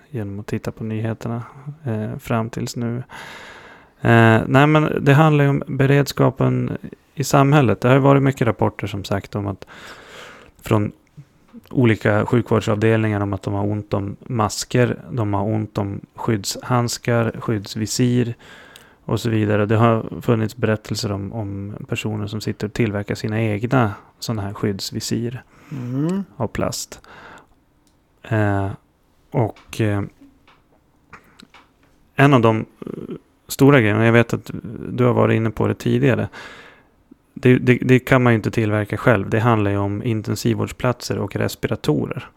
genom 0.09 0.39
att 0.39 0.47
titta 0.47 0.71
på 0.71 0.83
nyheterna 0.83 1.43
eh, 1.85 2.17
fram 2.17 2.49
tills 2.49 2.75
nu. 2.75 2.97
Eh, 4.01 4.41
nej 4.47 4.67
men 4.67 5.03
det 5.05 5.13
handlar 5.13 5.43
ju 5.43 5.49
om 5.49 5.63
beredskapen 5.67 6.77
i 7.13 7.23
samhället. 7.23 7.81
Det 7.81 7.89
har 7.89 7.97
varit 7.97 8.23
mycket 8.23 8.47
rapporter 8.47 8.87
som 8.87 9.03
sagt 9.03 9.35
om 9.35 9.47
att 9.47 9.67
från 10.61 10.91
olika 11.69 12.25
sjukvårdsavdelningar 12.25 13.21
om 13.21 13.33
att 13.33 13.41
de 13.41 13.53
har 13.53 13.65
ont 13.65 13.93
om 13.93 14.15
masker, 14.19 14.99
de 15.11 15.33
har 15.33 15.43
ont 15.43 15.77
om 15.77 16.01
skyddshandskar, 16.15 17.35
skyddsvisir 17.39 18.35
och 19.05 19.19
så 19.19 19.29
vidare. 19.29 19.65
Det 19.65 19.75
har 19.75 20.21
funnits 20.21 20.57
berättelser 20.57 21.11
om, 21.11 21.33
om 21.33 21.75
personer 21.87 22.27
som 22.27 22.41
sitter 22.41 22.67
och 22.67 22.73
tillverkar 22.73 23.15
sina 23.15 23.41
egna 23.41 23.93
sådana 24.19 24.41
här 24.41 24.53
skyddsvisir 24.53 25.43
mm. 25.71 26.23
av 26.37 26.47
plast. 26.47 27.01
Eh, 28.23 28.69
och 29.31 29.81
eh, 29.81 30.01
en 32.15 32.33
av 32.33 32.41
de 32.41 32.59
eh, 32.59 32.91
stora 33.47 33.81
grejerna, 33.81 34.05
jag 34.05 34.13
vet 34.13 34.33
att 34.33 34.51
du 34.89 35.03
har 35.03 35.13
varit 35.13 35.35
inne 35.35 35.49
på 35.49 35.67
det 35.67 35.73
tidigare. 35.73 36.29
Det, 37.41 37.57
det, 37.57 37.77
det 37.81 37.99
kan 37.99 38.23
man 38.23 38.33
ju 38.33 38.35
inte 38.37 38.51
tillverka 38.51 38.97
själv. 38.97 39.29
Det 39.29 39.39
handlar 39.39 39.71
ju 39.71 39.77
om 39.77 40.03
intensivvårdsplatser 40.03 41.17
och 41.17 41.35
respiratorer. 41.35 42.29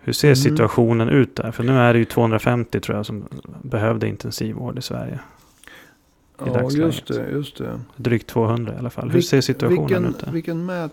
Hur 0.00 0.12
ser 0.12 0.28
Mm. 0.28 0.36
situationen 0.36 1.08
ut 1.08 1.36
där? 1.36 1.50
För 1.52 1.64
nu 1.64 1.72
är 1.72 1.92
det 1.92 1.98
ju 1.98 2.04
250 2.04 2.80
tror 2.80 2.96
jag 2.96 3.06
som 3.06 3.24
behövde 3.62 4.08
intensivvård 4.08 4.78
i 4.78 4.82
Sverige. 4.82 5.14
I 5.14 6.42
Ja, 6.46 6.52
dagsläget. 6.52 6.86
just 6.86 7.06
det. 7.06 7.30
Just 7.30 7.58
det. 7.58 7.80
Drygt 7.96 8.26
200 8.26 8.74
i 8.74 8.78
alla 8.78 8.90
fall. 8.90 9.10
Hur 9.10 9.18
Vil- 9.18 9.22
ser 9.22 9.40
situationen 9.40 9.86
vilken, 9.86 10.04
ut 10.06 10.18
där? 10.20 10.32
Vilken 10.32 10.66
mät... 10.66 10.92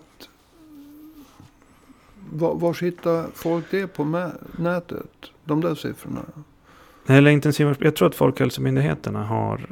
Var, 2.32 2.54
var 2.54 2.82
hittar 2.84 3.26
folk 3.34 3.64
det 3.70 3.86
på 3.86 4.30
nätet? 4.58 5.10
De 5.44 5.60
där 5.60 5.74
siffrorna? 5.74 6.20
Eller 7.06 7.30
intensivvård, 7.30 7.76
jag 7.80 7.96
tror 7.96 8.08
att 8.08 8.14
Folkhälsomyndigheterna 8.14 9.24
har 9.24 9.66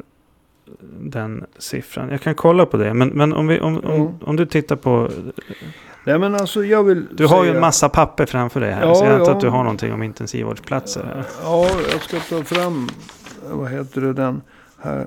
den 1.00 1.44
siffran. 1.58 2.08
Jag 2.10 2.20
kan 2.20 2.34
kolla 2.34 2.66
på 2.66 2.76
det. 2.76 2.94
Men, 2.94 3.08
men 3.08 3.32
om, 3.32 3.46
vi, 3.46 3.60
om, 3.60 3.76
om, 3.76 4.16
Ja. 4.20 4.26
om 4.26 4.36
du 4.36 4.46
tittar 4.46 4.76
på... 4.76 5.10
Nej 6.04 6.18
men 6.18 6.34
alltså 6.34 6.64
jag 6.64 6.84
vill 6.84 7.06
Du 7.12 7.26
har 7.26 7.44
ju 7.44 7.50
en 7.50 7.60
massa 7.60 7.88
papper 7.88 8.26
framför 8.26 8.60
dig 8.60 8.72
här. 8.72 8.86
Ja, 8.86 8.94
så 8.94 9.04
jag 9.04 9.12
antar 9.14 9.26
ja. 9.30 9.34
att 9.34 9.40
du 9.40 9.48
har 9.48 9.62
någonting 9.62 9.92
om 9.92 10.02
intensivvårdsplatser. 10.02 11.04
Här. 11.04 11.24
Ja, 11.42 11.68
jag 11.92 12.02
ska 12.02 12.18
ta 12.20 12.44
fram, 12.44 12.88
vad 13.50 13.70
heter 13.70 14.00
det, 14.00 14.12
den 14.12 14.42
här. 14.78 15.06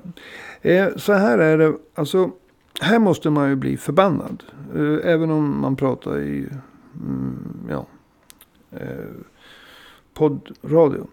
Eh, 0.61 0.87
så 0.95 1.13
här 1.13 1.37
är 1.37 1.57
det, 1.57 1.73
alltså, 1.95 2.31
här 2.81 2.99
måste 2.99 3.29
man 3.29 3.49
ju 3.49 3.55
bli 3.55 3.77
förbannad. 3.77 4.43
Eh, 4.75 5.11
även 5.11 5.31
om 5.31 5.61
man 5.61 5.75
pratar 5.75 6.19
i, 6.19 6.49
mm, 6.95 7.67
ja, 7.69 7.85
eh, 8.71 9.05
poddradio. 10.13 11.07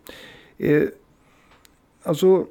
Eh, 0.58 0.82
alltså, 2.02 2.46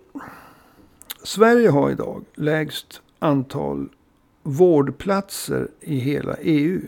Sverige 1.25 1.69
har 1.69 1.91
idag 1.91 2.23
lägst 2.35 3.01
antal 3.19 3.89
vårdplatser 4.43 5.67
i 5.81 5.95
hela 5.95 6.35
EU. 6.35 6.81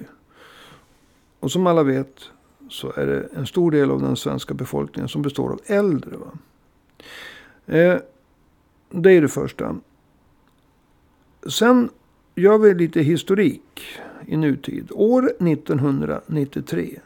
Och 1.39 1.51
som 1.51 1.67
alla 1.67 1.83
vet 1.83 2.29
så 2.69 2.93
är 2.95 3.05
det 3.05 3.29
en 3.35 3.47
stor 3.47 3.71
del 3.71 3.91
av 3.91 4.01
den 4.01 4.15
svenska 4.15 4.53
befolkningen 4.53 5.09
som 5.09 5.21
består 5.21 5.51
av 5.51 5.59
äldre. 5.65 6.17
Va? 6.17 6.31
Eh, 7.65 7.97
det 8.89 9.11
är 9.11 9.21
det 9.21 9.27
första. 9.27 9.75
Sen 11.49 11.89
gör 12.35 12.57
vi 12.57 12.73
lite 12.73 13.01
historik 13.01 13.81
i 14.27 14.37
nutid. 14.37 14.87
År 14.91 15.31
1993 15.39 16.99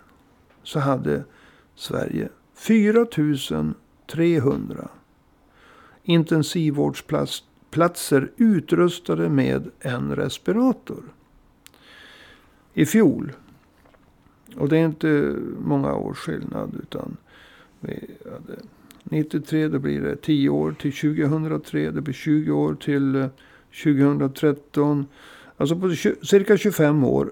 så 0.63 0.79
hade 0.79 1.23
Sverige 1.75 2.29
4300 2.55 3.75
300 4.11 4.89
intensivvårdsplatser 6.03 8.31
utrustade 8.38 9.29
med 9.29 9.70
en 9.79 10.15
respirator. 10.15 11.03
I 12.74 12.86
fjol 12.86 13.31
och 14.58 14.70
det 14.70 14.77
är 14.77 14.86
inte 14.86 15.36
många 15.60 15.96
års 15.96 16.17
skillnad. 16.17 16.79
Utan 16.84 17.17
vi 17.79 18.10
hade 18.24 18.60
93, 19.03 19.67
då 19.67 19.79
blir 19.79 20.01
det 20.01 20.15
10 20.15 20.50
år 20.50 20.75
till 20.79 20.93
2003. 20.93 21.91
Det 21.91 22.01
blir 22.01 22.13
20 22.13 22.51
år 22.51 22.75
till 22.75 23.15
eh, 23.15 23.27
2013. 23.84 25.05
Alltså 25.58 25.75
på 25.75 25.89
cirka 26.25 26.58
25 26.58 27.03
år. 27.03 27.31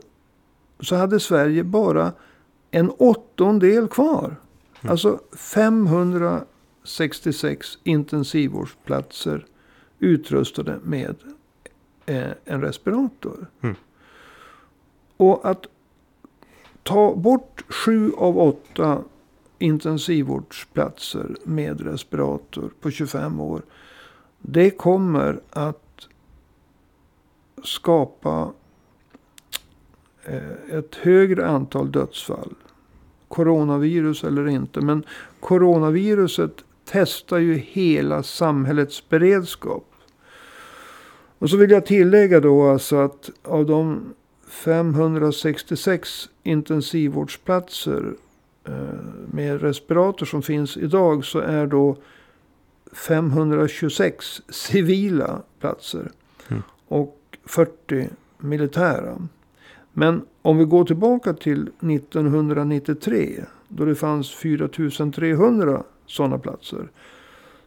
Så 0.79 0.95
hade 0.95 1.19
Sverige 1.19 1.63
bara 1.63 2.13
en 2.71 2.89
åttondel 2.89 3.87
kvar. 3.87 4.35
Mm. 4.81 4.91
Alltså 4.91 5.19
566 6.89 7.77
intensivvårdsplatser 7.83 9.45
utrustade 9.99 10.79
med 10.83 11.15
eh, 12.05 12.31
en 12.45 12.61
respirator. 12.61 13.47
Mm. 13.61 13.75
Och 15.17 15.49
att 15.49 15.65
ta 16.83 17.15
bort 17.15 17.63
sju 17.69 18.11
av 18.13 18.37
åtta 18.37 19.03
intensivvårdsplatser 19.59 21.35
med 21.43 21.81
respirator 21.81 22.71
på 22.81 22.91
25 22.91 23.39
år. 23.39 23.61
Det 24.39 24.69
kommer 24.69 25.39
att 25.49 26.07
skapa 27.63 28.51
eh, 30.23 30.77
ett 30.77 30.95
högre 30.95 31.47
antal 31.47 31.91
dödsfall. 31.91 32.53
Coronavirus 33.27 34.23
eller 34.23 34.47
inte. 34.47 34.81
Men 34.81 35.03
coronaviruset 35.39 36.63
testar 36.91 37.37
ju 37.37 37.53
hela 37.55 38.23
samhällets 38.23 39.09
beredskap. 39.09 39.85
Och 41.39 41.49
så 41.49 41.57
vill 41.57 41.71
jag 41.71 41.85
tillägga 41.85 42.39
då 42.39 42.69
alltså 42.69 42.95
att 42.95 43.29
av 43.43 43.65
de 43.65 44.13
566 44.47 46.29
intensivvårdsplatser 46.43 48.13
eh, 48.67 48.73
med 49.31 49.61
respirator 49.61 50.25
som 50.25 50.41
finns 50.41 50.77
idag 50.77 51.25
så 51.25 51.39
är 51.39 51.67
då 51.67 51.97
526 52.91 54.41
civila 54.49 55.41
platser. 55.59 56.11
Mm. 56.47 56.63
Och 56.87 57.17
40 57.45 58.09
militära. 58.37 59.27
Men 59.93 60.25
om 60.41 60.57
vi 60.57 60.65
går 60.65 60.85
tillbaka 60.85 61.33
till 61.33 61.61
1993. 61.61 63.43
Då 63.67 63.85
det 63.85 63.95
fanns 63.95 64.31
4300 64.31 65.83
sådana 66.09 66.37
platser. 66.37 66.89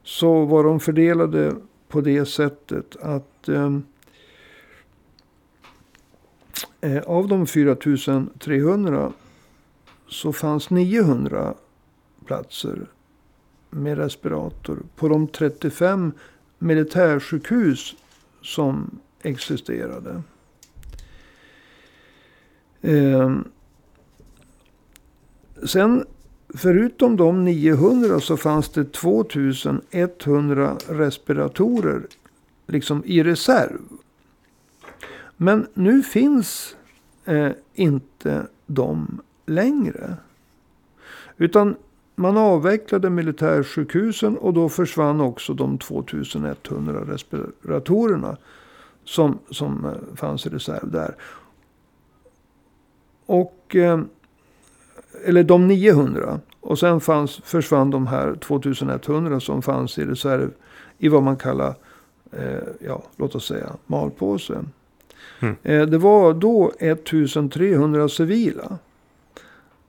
Så 0.02 0.44
var 0.44 0.64
de 0.64 0.80
fördelade 0.80 1.54
på 1.88 2.00
det 2.00 2.26
sättet 2.26 2.96
att 2.96 3.48
ehm, 3.48 3.82
eh, 6.80 7.02
av 7.02 7.28
de 7.28 7.46
4300 7.46 9.12
så 10.08 10.32
fanns 10.32 10.70
900 10.70 11.54
platser 12.26 12.86
med 13.70 13.98
respirator 13.98 14.82
på 14.96 15.08
de 15.08 15.26
35 15.26 16.12
militärsjukhus 16.58 17.96
som 18.42 19.00
existerade. 19.22 20.22
Eh, 22.80 23.36
sen 25.66 26.06
förutom 26.54 27.16
de 27.16 27.44
900 27.44 28.20
så 28.20 28.36
fanns 28.36 28.68
det 28.68 28.92
2100 28.92 30.76
respiratorer 30.88 32.02
liksom 32.66 33.02
i 33.04 33.22
reserv. 33.22 33.80
Men 35.36 35.66
nu 35.74 36.02
finns 36.02 36.76
eh, 37.24 37.50
inte 37.74 38.46
de 38.66 39.20
längre. 39.46 40.16
Utan 41.36 41.76
man 42.14 42.36
avvecklade 42.36 43.10
militärsjukhusen 43.10 44.38
och 44.38 44.54
då 44.54 44.68
försvann 44.68 45.20
också 45.20 45.54
de 45.54 45.78
2100 45.78 47.00
respiratorerna 47.00 48.36
som, 49.04 49.38
som 49.50 49.84
eh, 49.84 50.16
fanns 50.16 50.46
i 50.46 50.48
reserv 50.48 50.90
där. 50.90 51.14
Och, 53.26 53.76
eh, 53.76 54.00
eller 55.24 55.42
de 55.44 55.68
900. 55.68 56.40
Och 56.60 56.78
sen 56.78 57.00
fanns, 57.00 57.40
försvann 57.44 57.90
de 57.90 58.06
här 58.06 58.34
2100 58.34 59.40
som 59.40 59.62
fanns 59.62 59.98
i 59.98 60.04
reserv 60.04 60.50
i 60.98 61.08
vad 61.08 61.22
man 61.22 61.36
kallar, 61.36 61.74
eh, 62.32 62.62
ja, 62.86 63.02
låt 63.16 63.34
oss 63.34 63.46
säga, 63.46 63.72
malpåse. 63.86 64.64
Mm. 65.40 65.56
Eh, 65.62 65.82
Det 65.86 65.98
var 65.98 66.34
då 66.34 66.72
1300 66.78 68.08
civila. 68.08 68.78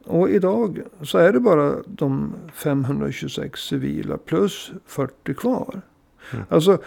Och 0.05 0.29
idag 0.29 0.81
så 1.01 1.17
är 1.17 1.33
det 1.33 1.39
bara 1.39 1.75
de 1.85 2.33
526 2.53 3.59
civila 3.61 4.17
plus 4.17 4.71
40 4.85 5.33
kvar. 5.33 5.81
Mm. 6.33 6.45
Alltså, 6.49 6.77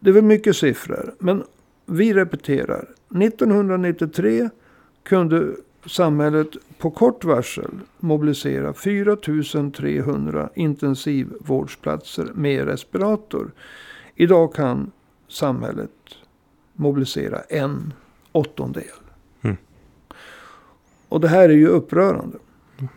det 0.00 0.10
är 0.10 0.14
väl 0.14 0.24
mycket 0.24 0.56
siffror. 0.56 1.14
Men 1.18 1.44
vi 1.86 2.14
repeterar. 2.14 2.88
1993 3.22 4.50
kunde 5.02 5.46
samhället 5.86 6.48
på 6.78 6.90
kort 6.90 7.24
varsel 7.24 7.70
mobilisera 7.98 8.72
4 8.72 9.16
300 9.76 10.50
intensivvårdsplatser 10.54 12.30
med 12.34 12.64
respirator. 12.64 13.52
Idag 14.14 14.54
kan 14.54 14.90
samhället 15.28 15.90
mobilisera 16.72 17.40
en 17.40 17.92
åttondel. 18.32 18.84
Mm. 19.42 19.56
Och 21.08 21.20
det 21.20 21.28
här 21.28 21.48
är 21.48 21.54
ju 21.54 21.66
upprörande. 21.66 22.38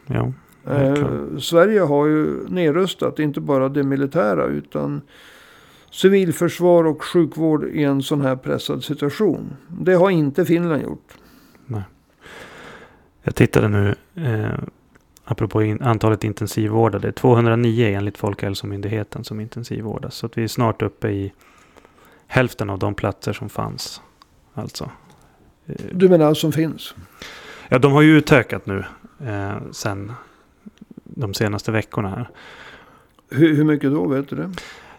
Ja, 0.07 0.33
Eh. 0.69 1.37
Sverige 1.39 1.79
har 1.79 2.07
ju 2.07 2.47
nedrustat 2.47 3.19
inte 3.19 3.41
bara 3.41 3.69
det 3.69 3.83
militära 3.83 4.45
utan 4.45 5.01
civilförsvar 5.91 6.83
och 6.83 7.03
sjukvård 7.03 7.63
i 7.63 7.83
en 7.83 8.01
sån 8.01 8.21
här 8.21 8.35
pressad 8.35 8.83
situation. 8.83 9.55
Det 9.67 9.93
har 9.93 10.09
inte 10.09 10.45
Finland 10.45 10.83
gjort. 10.83 11.17
Jag 13.29 13.35
tittade 13.35 13.67
nu. 13.67 13.95
Eh, 14.15 14.59
apropå 15.23 15.63
in, 15.63 15.81
antalet 15.81 16.23
intensivvårdade. 16.23 17.11
209 17.11 17.87
enligt 17.87 18.17
Folkhälsomyndigheten 18.17 19.23
som 19.23 19.39
intensivvårdas. 19.39 20.15
Så 20.15 20.25
att 20.25 20.37
vi 20.37 20.43
är 20.43 20.47
snart 20.47 20.81
uppe 20.81 21.09
i 21.09 21.33
hälften 22.27 22.69
av 22.69 22.79
de 22.79 22.95
platser 22.95 23.33
som 23.33 23.49
fanns. 23.49 24.01
Alltså. 24.53 24.91
Eh, 25.65 25.75
Du 25.91 26.09
menar 26.09 26.33
som 26.33 26.51
finns? 26.51 26.95
Ja, 27.69 27.79
de 27.79 27.91
har 27.91 28.01
ju 28.01 28.17
utökat 28.17 28.65
nu 28.65 28.83
eh, 29.25 29.57
sen 29.71 30.11
de 31.03 31.33
senaste 31.33 31.71
veckorna 31.71 32.09
här. 32.09 32.29
Hur, 33.29 33.55
hur 33.55 33.63
mycket 33.63 33.91
då? 33.91 34.07
Vet 34.07 34.29
du 34.29 34.35
det? 34.35 34.51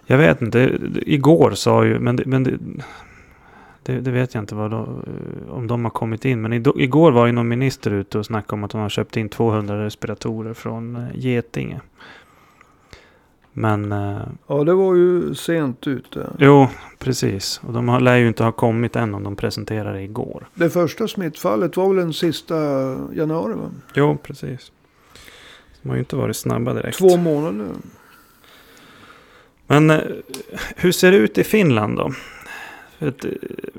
Jag 0.07 0.19
vet 0.19 0.43
inte. 0.43 0.79
Igår 1.07 1.51
sa 1.51 1.85
ju, 1.85 1.99
men, 1.99 2.17
det, 2.17 2.27
men 2.27 2.45
det, 2.45 2.59
det, 3.91 4.01
det 4.01 4.11
vet 4.11 4.35
jag 4.35 4.43
inte 4.43 4.55
vad 4.55 4.71
då, 4.71 4.77
eh, 5.07 5.53
om 5.53 5.67
de 5.67 5.85
har 5.85 5.91
kommit 5.91 6.25
in. 6.25 6.41
Men 6.43 6.53
igår 6.53 7.13
var 7.13 7.27
ju 7.27 7.33
någon 7.33 7.49
minister 7.49 7.91
ute 7.91 8.19
och 8.19 8.27
snackade 8.27 8.55
om 8.55 8.65
att 8.65 8.71
de 8.71 8.81
har 8.81 8.89
köpt 8.89 9.17
in 9.17 9.29
200 9.29 9.85
respiratorer 9.85 10.55
från 10.55 10.97
eh, 10.97 11.03
Getinge. 11.15 11.81
Men 13.53 13.93
eh, 13.93 14.19
Ja, 14.47 14.65
det 14.65 14.75
var 14.75 14.95
ju 14.95 15.35
sent 15.35 15.87
ute. 15.87 16.31
jo, 16.39 16.69
precis. 16.99 17.61
Och 17.67 17.73
de 17.73 17.89
har, 17.89 18.01
lär 18.01 18.17
ju 18.17 18.29
inte 18.29 18.45
ha 18.45 18.53
kommit 18.53 18.97
än 18.97 19.15
om 19.15 19.23
de 19.25 19.37
presenterade 19.37 19.93
det 19.99 20.03
igår. 20.03 20.47
Det 20.55 20.71
första 20.71 21.09
smittfallet 21.09 21.77
var 21.77 21.89
väl 21.89 21.97
den 21.97 22.13
sista 22.13 22.55
januari? 23.15 23.55
Va? 23.55 23.71
Jo, 23.95 24.19
precis. 24.23 24.73
De 25.83 25.89
har 25.89 25.97
ju 25.97 26.01
inte 26.01 26.17
varit 26.17 26.37
snabba 26.37 26.75
direkt. 26.75 26.99
Två 26.99 27.17
månader. 27.17 27.67
Men 29.67 29.93
hur 30.77 30.93
ser 30.93 31.11
det 31.11 31.17
ut 31.17 31.39
i 31.39 31.45
Finland 31.45 31.97
då? 31.97 32.13
Eh, 33.01 33.13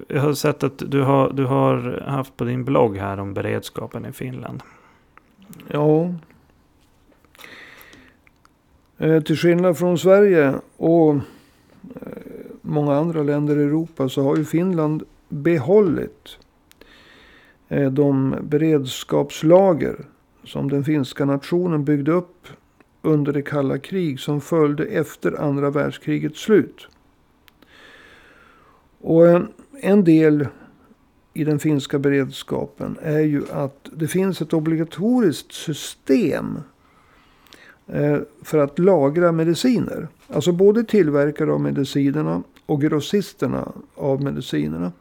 jag 0.08 0.22
har 0.22 0.34
sett 0.34 0.64
att 0.64 0.84
du 0.88 1.02
har, 1.02 1.34
du 1.34 1.46
har 1.46 2.04
haft 2.08 2.38
på 2.38 2.44
din 2.44 2.66
blogg 2.66 2.98
här 2.98 3.20
om 3.20 3.34
beredskapen 3.34 4.06
i 4.06 4.12
Finland. 4.12 4.64
Ja. 5.68 6.14
Eh, 8.98 9.22
till 9.22 9.38
skillnad 9.38 9.78
från 9.78 9.98
Sverige 9.98 10.54
och 10.78 11.16
eh, 11.16 11.22
många 12.62 12.96
andra 12.96 13.24
länder 13.24 13.60
i 13.60 13.64
Europa 13.64 14.10
så 14.10 14.24
har 14.24 14.38
ju 14.38 14.46
Finland 14.46 15.04
behållit 15.30 16.38
eh, 17.68 17.92
de 17.92 18.36
beredskapslager 18.42 19.96
som 20.44 20.70
den 20.70 20.84
finska 20.84 21.26
nationen 21.26 21.84
byggde 21.84 22.12
upp 22.12 22.48
under 23.02 23.34
det 23.34 23.42
kalla 23.42 23.78
krig 23.78 24.20
som 24.20 24.42
följde 24.42 24.86
efter 24.86 25.42
andra 25.42 25.70
världskrigets 25.70 26.40
slut. 26.40 26.88
Och 29.02 29.28
en 29.82 30.04
del 30.04 30.48
i 31.34 31.44
den 31.44 31.60
finska 31.60 32.00
beredskapen 32.00 32.98
är 33.02 33.20
ju 33.20 33.44
att 33.52 33.90
det 33.94 34.08
finns 34.08 34.42
ett 34.42 34.54
obligatoriskt 34.54 35.52
system 35.52 36.60
eh, 37.88 38.18
för 38.42 38.58
att 38.58 38.80
lagra 38.80 39.32
mediciner. 39.32 40.08
Alltså 40.28 40.52
både 40.52 40.84
tillverkare 40.84 41.52
av 41.52 41.62
medicinerna 41.62 42.44
och 42.66 42.82
grossisterna 42.82 43.72
av 43.96 44.24
medicinerna. 44.24 44.92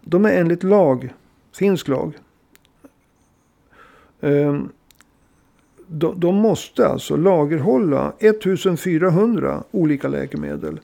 De 0.00 0.24
är 0.24 0.32
enligt 0.32 0.62
lag, 0.62 1.14
finsk 1.52 1.88
lag. 1.88 2.18
Eh, 4.20 4.60
de 6.16 6.34
måste 6.34 6.86
alltså 6.86 7.16
lagerhålla 7.16 8.12
1400 8.18 9.62
olika 9.70 10.08
läkemedel. 10.08 10.80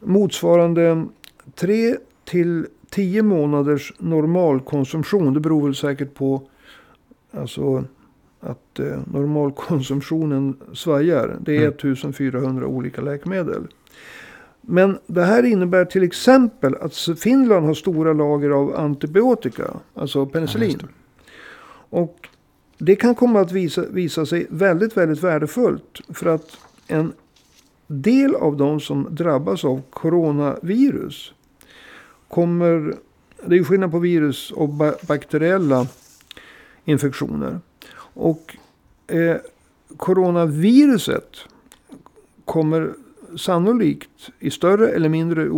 Motsvarande 0.00 1.06
3 1.54 1.96
till 2.24 2.66
10 2.90 3.22
månaders 3.22 3.92
normalkonsumtion. 3.98 5.34
Det 5.34 5.40
beror 5.40 5.64
väl 5.64 5.74
säkert 5.74 6.14
på 6.14 6.42
alltså, 7.32 7.84
att 8.40 8.78
eh, 8.78 8.98
normalkonsumtionen 9.12 10.56
svajar. 10.74 11.36
Det 11.40 11.52
är 11.56 11.60
Mm. 11.60 11.68
1400 11.72 12.66
olika 12.66 13.00
läkemedel. 13.00 13.62
Men 14.60 14.98
det 15.06 15.24
här 15.24 15.42
innebär 15.42 15.84
till 15.84 16.02
exempel 16.02 16.74
att 16.80 16.94
Finland 17.20 17.66
har 17.66 17.74
stora 17.74 18.12
lager 18.12 18.50
av 18.50 18.76
antibiotika. 18.76 19.64
Alltså 19.94 20.18
Ja, 20.18 20.26
penicillin. 20.26 20.70
just 20.70 20.80
det. 20.80 20.88
Och 21.90 22.28
det 22.78 22.96
kan 22.96 23.14
komma 23.14 23.40
att 23.40 23.52
visa, 23.52 23.84
visa 23.90 24.26
sig 24.26 24.46
väldigt, 24.50 24.96
väldigt 24.96 25.24
värdefullt. 25.24 26.00
För 26.14 26.26
att 26.26 26.56
en 26.86 27.12
del 27.86 28.34
av 28.34 28.56
de 28.56 28.80
som 28.80 29.06
drabbas 29.10 29.64
av 29.64 29.82
coronavirus 29.90 31.32
kommer... 32.28 32.94
Det 33.46 33.54
är 33.54 33.58
ju 33.58 33.64
skillnad 33.64 33.90
på 33.90 33.98
virus 33.98 34.50
och 34.50 34.68
bakteriella 35.08 35.86
infektioner. 36.84 37.60
Och 37.98 38.56
eh, 39.06 39.36
coronaviruset 39.96 41.36
kommer 42.44 42.92
sannolikt 43.36 44.30
i 44.38 44.50
större 44.50 44.88
eller 44.88 45.08
mindre 45.08 45.48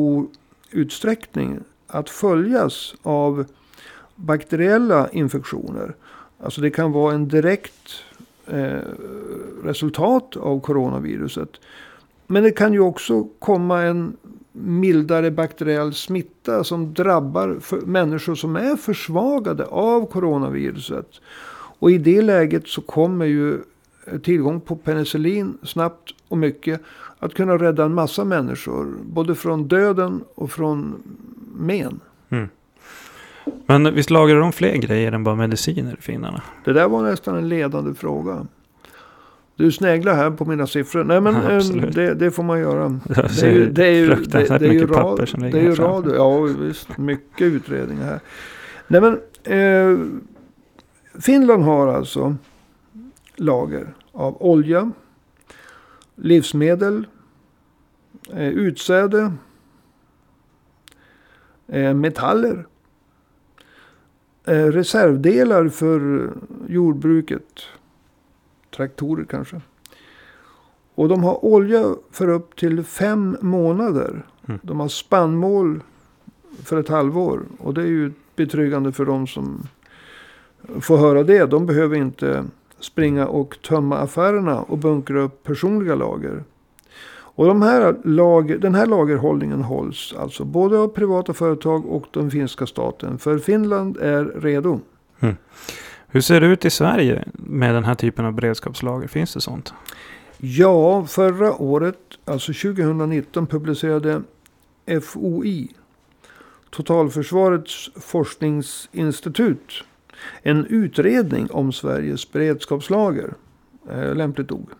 utsträckning 0.70 1.60
att 1.86 2.10
följas 2.10 2.94
av 3.02 3.44
bakteriella 4.16 5.08
infektioner. 5.10 5.94
Alltså 6.42 6.60
det 6.60 6.70
kan 6.70 6.92
vara 6.92 7.14
en 7.14 7.28
direkt 7.28 8.02
eh, 8.46 8.80
resultat 9.64 10.36
av 10.36 10.60
coronaviruset. 10.60 11.50
Men 12.26 12.42
det 12.42 12.50
kan 12.50 12.72
ju 12.72 12.80
också 12.80 13.28
komma 13.38 13.82
en 13.82 14.16
mildare 14.64 15.30
bakteriell 15.30 15.94
smitta 15.94 16.64
som 16.64 16.94
drabbar 16.94 17.56
för 17.60 17.80
människor 17.80 18.34
som 18.34 18.56
är 18.56 18.76
försvagade 18.76 19.64
av 19.64 20.06
coronaviruset. 20.06 21.20
Och 21.78 21.90
i 21.90 21.98
det 21.98 22.22
läget 22.22 22.68
så 22.68 22.80
kommer 22.80 23.26
ju 23.26 23.58
tillgång 24.22 24.60
på 24.60 24.76
penicillin 24.76 25.58
snabbt 25.62 26.14
och 26.28 26.38
mycket 26.38 26.80
att 27.18 27.34
kunna 27.34 27.58
rädda 27.58 27.84
en 27.84 27.94
massa 27.94 28.24
människor. 28.24 28.94
Både 29.02 29.34
från 29.34 29.68
döden 29.68 30.24
och 30.34 30.50
från 30.50 31.02
men. 31.56 32.00
Men 33.66 33.94
visst 33.94 34.10
lagrar 34.10 34.40
de 34.40 34.52
fler 34.52 34.76
grejer 34.76 35.12
än 35.12 35.24
bara 35.24 35.34
mediciner, 35.34 35.96
finnarna? 36.00 36.42
Det 36.64 36.72
där 36.72 36.88
var 36.88 37.02
nästan 37.02 37.36
en 37.36 37.48
ledande 37.48 37.94
fråga. 37.94 38.46
Du 39.60 39.72
sneglar 39.72 40.14
här 40.14 40.30
på 40.30 40.44
mina 40.44 40.66
siffror. 40.66 41.04
Nej 41.04 41.20
men 41.20 41.34
Ja, 41.44 41.50
eh, 41.50 41.90
det, 41.90 42.14
det 42.14 42.30
får 42.30 42.42
man 42.42 42.60
göra. 42.60 42.88
Det 43.40 43.42
är 43.42 43.52
ju, 43.52 43.70
det 43.70 43.86
är 43.86 43.90
ju, 43.90 44.08
det, 44.08 44.16
fruktansvärt 44.16 44.60
det 44.60 44.66
är 44.66 44.72
ju, 44.72 44.80
mycket 44.80 44.96
rad, 44.96 45.02
papper 45.02 45.26
som 45.26 45.40
det 45.40 45.46
ligger 45.46 45.60
är 45.60 45.70
ju 45.70 45.74
radio. 45.74 46.14
Ja 46.14 46.40
visst, 46.40 46.98
mycket 46.98 47.46
utredningar 47.46 48.04
här. 48.04 48.20
Nej 48.86 49.00
men 49.00 49.20
eh, 49.58 50.06
Finland 51.20 51.62
har 51.62 51.86
alltså 51.86 52.36
lager 53.36 53.94
av 54.12 54.42
olja, 54.42 54.90
livsmedel, 56.16 57.06
eh, 58.32 58.48
utsäde, 58.48 59.32
eh, 61.68 61.94
metaller, 61.94 62.66
eh, 64.44 64.66
reservdelar 64.66 65.68
för 65.68 66.30
jordbruket, 66.68 67.62
traktorer 68.80 69.24
kanske. 69.24 69.60
Och 70.94 71.08
de 71.08 71.24
har 71.24 71.44
olja 71.44 71.94
för 72.10 72.28
upp 72.28 72.56
till 72.56 72.84
fem 72.84 73.36
månader. 73.40 74.26
Mm. 74.48 74.60
De 74.62 74.80
har 74.80 74.88
spannmål 74.88 75.80
för 76.64 76.80
ett 76.80 76.88
halvår. 76.88 77.42
Och 77.58 77.74
det 77.74 77.82
är 77.82 77.86
ju 77.86 78.12
betryggande 78.36 78.92
för 78.92 79.04
de 79.04 79.26
som 79.26 79.62
får 80.80 80.96
höra 80.96 81.22
det. 81.22 81.46
De 81.46 81.66
behöver 81.66 81.96
inte 81.96 82.44
springa 82.80 83.26
och 83.26 83.58
tömma 83.62 83.98
affärerna 83.98 84.62
och 84.62 84.78
bunkra 84.78 85.20
upp 85.20 85.42
personliga 85.42 85.94
lager. 85.94 86.44
Och 87.36 87.46
de 87.46 87.62
här 87.62 87.96
lager, 88.04 88.58
den 88.58 88.74
här 88.74 88.86
lagerhållningen 88.86 89.62
hålls 89.62 90.14
alltså 90.18 90.44
både 90.44 90.78
av 90.78 90.88
privata 90.88 91.32
företag 91.32 91.86
och 91.86 92.06
den 92.12 92.30
finska 92.30 92.66
staten. 92.66 93.18
För 93.18 93.38
Finland 93.38 93.96
är 93.96 94.24
redo. 94.24 94.80
Hur 96.12 96.20
ser 96.20 96.40
det 96.40 96.46
ut 96.46 96.64
i 96.64 96.70
Sverige 96.70 97.24
med 97.32 97.74
den 97.74 97.84
här 97.84 97.94
typen 97.94 98.24
av 98.24 98.32
beredskapslager? 98.32 99.08
Finns 99.08 99.34
det 99.34 99.40
sånt? 99.40 99.72
Ja, 100.38 101.06
förra 101.06 101.62
året, 101.62 101.98
alltså 102.24 102.52
2019, 102.52 103.46
publicerade 103.46 104.22
FOI, 105.02 105.68
Totalförsvarets 106.70 107.90
forskningsinstitut, 107.96 109.84
en 110.42 110.66
utredning 110.66 111.50
om 111.50 111.72
Sveriges 111.72 112.32
beredskapslager. 112.32 113.34
Eh, 113.90 114.14
lämpligt 114.14 114.52
ord. 114.52 114.70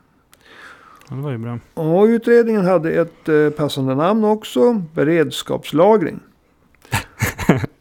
Ja, 1.09 1.17
det 1.17 1.23
var 1.23 1.31
ju 1.31 1.39
bra. 1.39 1.59
Och 1.75 2.05
utredningen 2.05 2.65
hade 2.65 2.91
ett 2.91 3.29
eh, 3.29 3.51
passande 3.51 3.95
namn 3.95 4.25
också, 4.25 4.83
beredskapslagring. 4.95 6.21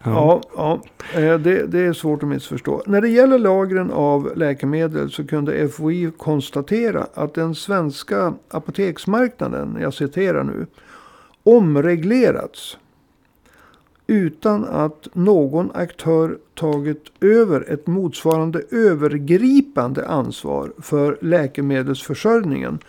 Ja, 0.03 0.41
ja 0.55 0.81
eh, 1.13 1.39
det, 1.39 1.67
det 1.67 1.79
är 1.79 1.93
svårt 1.93 2.23
att 2.23 2.29
missförstå. 2.29 2.83
När 2.85 3.01
det 3.01 3.09
gäller 3.09 3.39
lagren 3.39 3.91
av 3.91 4.31
läkemedel 4.35 5.11
så 5.11 5.27
kunde 5.27 5.69
FOI 5.69 6.11
konstatera 6.17 7.07
att 7.13 7.33
den 7.33 7.55
svenska 7.55 8.33
apoteksmarknaden, 8.49 9.77
jag 9.81 9.93
citerar 9.93 10.43
nu, 10.43 10.65
omreglerats 11.43 12.77
utan 14.07 14.65
att 14.65 15.07
någon 15.13 15.71
aktör 15.73 16.37
tagit 16.53 17.03
över 17.21 17.71
ett 17.71 17.87
motsvarande 17.87 18.61
övergripande 18.71 20.07
ansvar 20.07 20.73
för 20.77 21.17
läkemedelsförsörjningen 21.21 22.79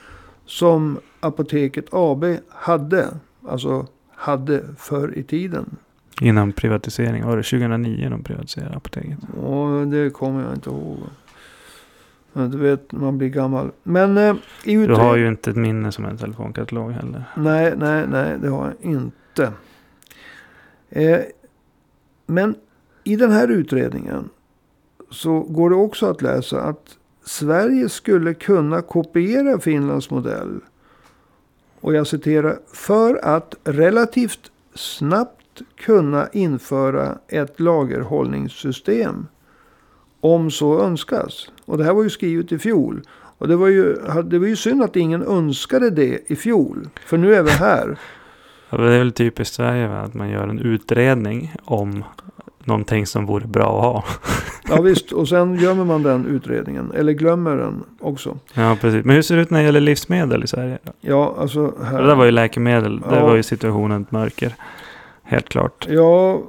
som 0.46 0.99
Apoteket 1.20 1.85
AB 1.90 2.25
hade. 2.49 3.09
Alltså 3.49 3.87
hade 4.14 4.64
förr 4.79 5.18
i 5.18 5.23
tiden. 5.23 5.77
Innan 6.20 6.53
privatisering. 6.53 7.25
Var 7.27 7.37
det 7.37 7.42
2009 7.42 8.09
de 8.11 8.23
privatiserade 8.23 8.77
apoteket? 8.77 9.18
Och 9.42 9.87
det 9.87 10.11
kommer 10.11 10.44
jag 10.44 10.55
inte 10.55 10.70
ihåg. 10.70 10.99
Du 12.33 12.59
vet, 12.59 12.92
man 12.92 13.18
blir 13.18 13.29
gammal. 13.29 13.70
Men 13.83 14.18
eh, 14.18 14.35
i 14.64 14.75
Du 14.75 14.83
utred- 14.85 14.96
har 14.96 15.16
ju 15.16 15.29
inte 15.29 15.51
ett 15.51 15.57
minne 15.57 15.92
som 15.92 16.05
en 16.05 16.16
telefonkatalog 16.18 16.92
heller. 16.92 17.25
Nej, 17.37 17.75
nej, 17.77 18.07
nej, 18.09 18.38
det 18.42 18.49
har 18.49 18.66
jag 18.81 18.92
inte. 18.92 19.53
Eh, 20.90 21.18
men 22.27 22.55
i 23.05 23.16
den 23.16 23.31
här 23.33 23.49
utredningen 23.49 24.29
så 25.11 25.40
går 25.40 25.70
det 25.70 25.77
också 25.77 26.07
att 26.07 26.23
läsa 26.23 26.62
att 26.62 26.96
Sverige 27.25 27.88
skulle 27.88 28.35
kunna 28.35 28.83
kopiera 28.83 29.59
Finlands 29.61 30.11
modell. 30.11 30.61
Och 31.81 31.94
jag 31.94 32.07
citerar. 32.07 32.59
För 32.75 33.25
att 33.25 33.55
relativt 33.64 34.51
snabbt 34.75 35.39
kunna 35.81 36.29
införa 36.33 37.19
ett 37.29 37.61
lagerhållningssystem. 37.61 39.27
Om 40.21 40.51
så 40.51 40.81
önskas. 40.81 41.51
Och 41.65 41.79
det 41.79 41.85
här 41.85 41.93
var 41.95 42.03
ju 42.03 42.11
skrivet 42.11 42.53
i 42.53 42.59
fjol. 42.59 43.03
Och 43.39 43.49
det 43.49 43.57
var 43.57 43.69
ju, 43.69 43.95
det 44.25 44.39
var 44.39 44.47
ju 44.47 44.57
synd 44.57 44.83
att 44.83 44.97
ingen 44.97 45.23
önskade 45.23 45.91
det 45.91 46.19
i 46.33 46.37
fjol. 46.37 46.89
För 47.07 47.19
nu 47.19 47.35
är 47.35 47.43
vi 47.43 47.51
här. 47.51 47.99
Ja, 48.71 48.79
Det 48.79 48.93
är 48.95 48.99
väl 48.99 49.13
typiskt 49.13 49.55
Sverige 49.55 49.89
va? 49.89 50.01
att 50.01 50.15
man 50.15 50.29
gör 50.31 50.49
en 50.49 50.59
utredning 50.59 51.55
om 51.65 52.05
någonting 52.65 53.07
som 53.07 53.27
vore 53.27 53.47
bra 53.47 53.79
att 53.79 53.85
ha. 53.85 54.05
Ja 54.77 54.81
visst, 54.83 55.13
och 55.13 55.29
sen 55.29 55.55
gömmer 55.55 55.85
man 55.85 56.03
den 56.03 56.27
utredningen. 56.27 56.93
Eller 56.97 57.13
glömmer 57.13 57.57
den 57.57 57.85
också. 58.01 58.39
Ja, 58.55 58.77
precis. 58.81 59.05
Men 59.05 59.15
hur 59.15 59.23
ser 59.23 59.37
det 59.37 59.43
ut 59.43 59.51
när 59.51 59.59
det 59.59 59.65
gäller 59.65 59.81
livsmedel 59.81 60.45
i 60.45 60.47
Sverige? 60.47 60.79
Ja, 61.01 61.37
alltså 61.39 61.75
här. 61.85 62.01
Det 62.01 62.07
där 62.07 62.15
var 62.15 62.25
ju 62.25 62.31
läkemedel. 62.31 63.01
Det 63.01 63.17
Ja. 63.17 63.27
var 63.27 63.37
ju 63.37 63.43
situationen 63.43 64.03
ett 64.03 64.11
mörker. 64.13 64.55
Helt 65.31 65.49
klart. 65.49 65.87
Ja, 65.90 66.43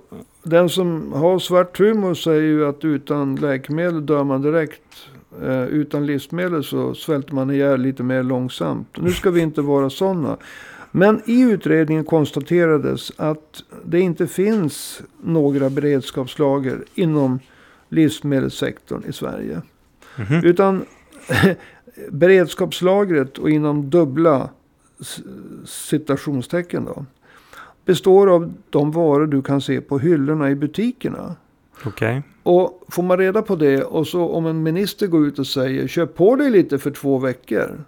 den 0.43 0.69
som 0.69 1.13
har 1.13 1.39
svart 1.39 1.79
humor 1.79 2.13
säger 2.13 2.41
ju 2.41 2.67
att 2.67 2.85
utan 2.85 3.35
läkemedel 3.35 4.05
dör 4.05 4.23
man 4.23 4.41
direkt. 4.41 4.81
Eh, 5.41 5.63
utan 5.63 6.05
livsmedel 6.05 6.63
så 6.63 6.93
svälter 6.93 7.33
man 7.33 7.51
ihjäl 7.51 7.81
lite 7.81 8.03
mer 8.03 8.23
långsamt. 8.23 8.87
Nu 8.97 9.11
ska 9.11 9.31
vi 9.31 9.41
inte 9.41 9.61
vara 9.61 9.89
sådana. 9.89 10.37
Men 10.91 11.21
i 11.25 11.41
utredningen 11.41 12.05
konstaterades 12.05 13.11
att 13.17 13.63
det 13.85 13.99
inte 13.99 14.27
finns 14.27 15.01
några 15.23 15.69
beredskapslager 15.69 16.83
inom 16.95 17.39
livsmedelssektorn 17.89 19.03
i 19.07 19.13
Sverige. 19.13 19.61
Mhm. 20.17 20.45
Utan 20.45 20.85
beredskapslagret 22.09 23.37
och 23.37 23.49
inom 23.49 23.89
dubbla 23.89 24.49
citationstecken 25.65 26.85
då. 26.85 27.05
Består 27.85 28.27
av 28.27 28.53
de 28.69 28.91
varor 28.91 29.27
du 29.27 29.41
kan 29.41 29.61
se 29.61 29.81
på 29.81 29.99
hyllorna 29.99 30.49
i 30.49 30.55
butikerna. 30.55 31.35
Okej. 31.85 32.21
Och 32.43 32.83
får 32.89 33.03
man 33.03 33.17
reda 33.17 33.41
på 33.41 33.55
det 33.55 33.83
och 33.83 34.07
så 34.07 34.29
om 34.29 34.45
en 34.45 34.63
minister 34.63 35.07
går 35.07 35.27
ut 35.27 35.39
och 35.39 35.47
säger 35.47 35.87
köp 35.87 36.15
på 36.15 36.35
dig 36.35 36.51
lite 36.51 36.79
för 36.79 36.91
två 36.91 37.17
veckor. 37.17 37.83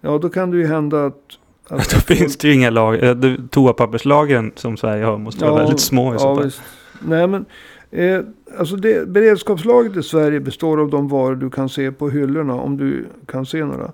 Ja 0.00 0.18
då 0.18 0.28
kan 0.28 0.50
det 0.50 0.56
ju 0.56 0.66
hända 0.66 1.06
att... 1.06 1.38
att 1.68 1.90
Då 1.90 2.14
finns 2.14 2.36
det 2.36 2.48
ju 2.48 2.54
inga 2.54 2.70
lager. 2.70 3.26
Eh, 3.26 3.34
Toapapperslagren 3.50 4.52
som 4.54 4.76
Sverige 4.76 5.04
har 5.04 5.18
måste 5.18 5.44
vara 5.44 5.56
väldigt 5.62 5.80
små 5.80 6.14
i 6.14 6.18
så 6.18 6.24
ja, 6.24 6.34
fall. 6.34 6.44
visst. 6.44 6.62
Nej 7.00 7.26
men. 7.26 7.44
Eh, 7.90 8.20
alltså 8.58 8.76
det, 8.76 9.08
beredskapslagret 9.08 9.96
i 9.96 10.02
Sverige 10.02 10.40
består 10.40 10.80
av 10.80 10.90
de 10.90 11.08
varor 11.08 11.36
du 11.36 11.50
kan 11.50 11.68
se 11.68 11.92
på 11.92 12.10
hyllorna. 12.10 12.54
Om 12.54 12.76
du 12.76 13.06
kan 13.26 13.46
se 13.46 13.64
några. 13.64 13.92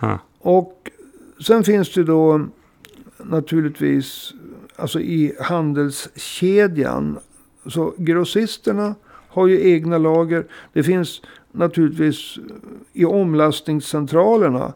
Ja. 0.00 0.18
Och 0.38 0.90
sen 1.46 1.64
finns 1.64 1.92
det 1.92 2.04
då 2.04 2.46
naturligtvis 3.18 4.32
alltså 4.76 5.00
i 5.00 5.34
handelskedjan. 5.40 7.18
Så 7.66 7.94
grossisterna 7.98 8.94
har 9.28 9.46
ju 9.46 9.72
egna 9.72 9.98
lager. 9.98 10.46
Det 10.72 10.82
finns 10.82 11.22
naturligtvis 11.52 12.38
i 12.92 13.04
omlastningscentralerna 13.04 14.72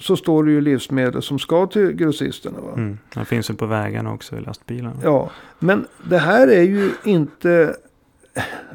så 0.00 0.16
står 0.16 0.44
det 0.44 0.50
ju 0.50 0.60
livsmedel 0.60 1.22
som 1.22 1.38
ska 1.38 1.66
till 1.66 1.92
grossisterna. 1.92 2.60
Va? 2.60 2.72
Mm. 2.76 2.98
Det 3.14 3.24
finns 3.24 3.50
ju 3.50 3.54
på 3.54 3.66
vägarna 3.66 4.12
också 4.12 4.36
i 4.36 4.40
lastbilarna. 4.40 4.96
Ja, 5.02 5.30
men 5.58 5.86
det 6.08 6.18
här 6.18 6.48
är 6.48 6.62
ju 6.62 6.90
inte 7.04 7.76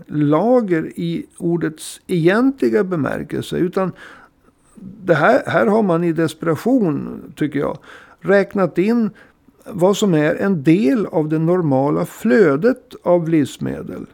lager 0.05 0.91
i 0.95 1.25
ordets 1.37 2.01
egentliga 2.07 2.83
bemärkelse. 2.83 3.57
Utan 3.57 3.91
det 5.03 5.15
här, 5.15 5.43
här 5.45 5.65
har 5.65 5.83
man 5.83 6.03
i 6.03 6.13
desperation, 6.13 7.21
tycker 7.35 7.59
jag, 7.59 7.77
räknat 8.19 8.77
in 8.77 9.09
vad 9.71 9.97
som 9.97 10.13
är 10.13 10.35
en 10.35 10.63
del 10.63 11.05
av 11.05 11.29
det 11.29 11.39
normala 11.39 12.05
flödet 12.05 12.95
av 13.03 13.29
livsmedel. 13.29 14.05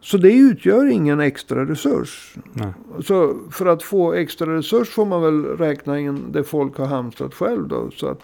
Så 0.00 0.16
det 0.16 0.32
utgör 0.32 0.86
ingen 0.86 1.20
extra 1.20 1.64
resurs. 1.64 2.34
Nej. 2.52 2.72
Så 3.04 3.36
för 3.50 3.66
att 3.66 3.82
få 3.82 4.12
extra 4.12 4.56
resurs 4.56 4.88
får 4.88 5.06
man 5.06 5.22
väl 5.22 5.44
räkna 5.44 5.98
in 6.00 6.24
det 6.32 6.44
folk 6.44 6.78
har 6.78 6.86
hamstrat 6.86 7.34
själv 7.34 7.68
då. 7.68 7.90
Så 7.96 8.06
att 8.06 8.20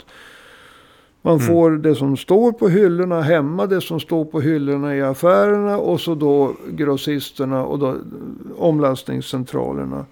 man 1.22 1.34
Mm. 1.34 1.46
får 1.46 1.70
det 1.70 1.94
som 1.94 2.16
står 2.16 2.52
på 2.52 2.68
hyllorna 2.68 3.22
hemma, 3.22 3.66
det 3.66 3.80
som 3.80 4.00
står 4.00 4.24
på 4.24 4.40
hyllorna 4.40 4.96
i 4.96 5.02
affärerna 5.02 5.78
och 5.78 6.00
så 6.00 6.14
då 6.14 6.52
grossisterna 6.70 7.64
och 7.64 7.78
då 7.78 7.96
omlastningscentralerna. 8.56 10.06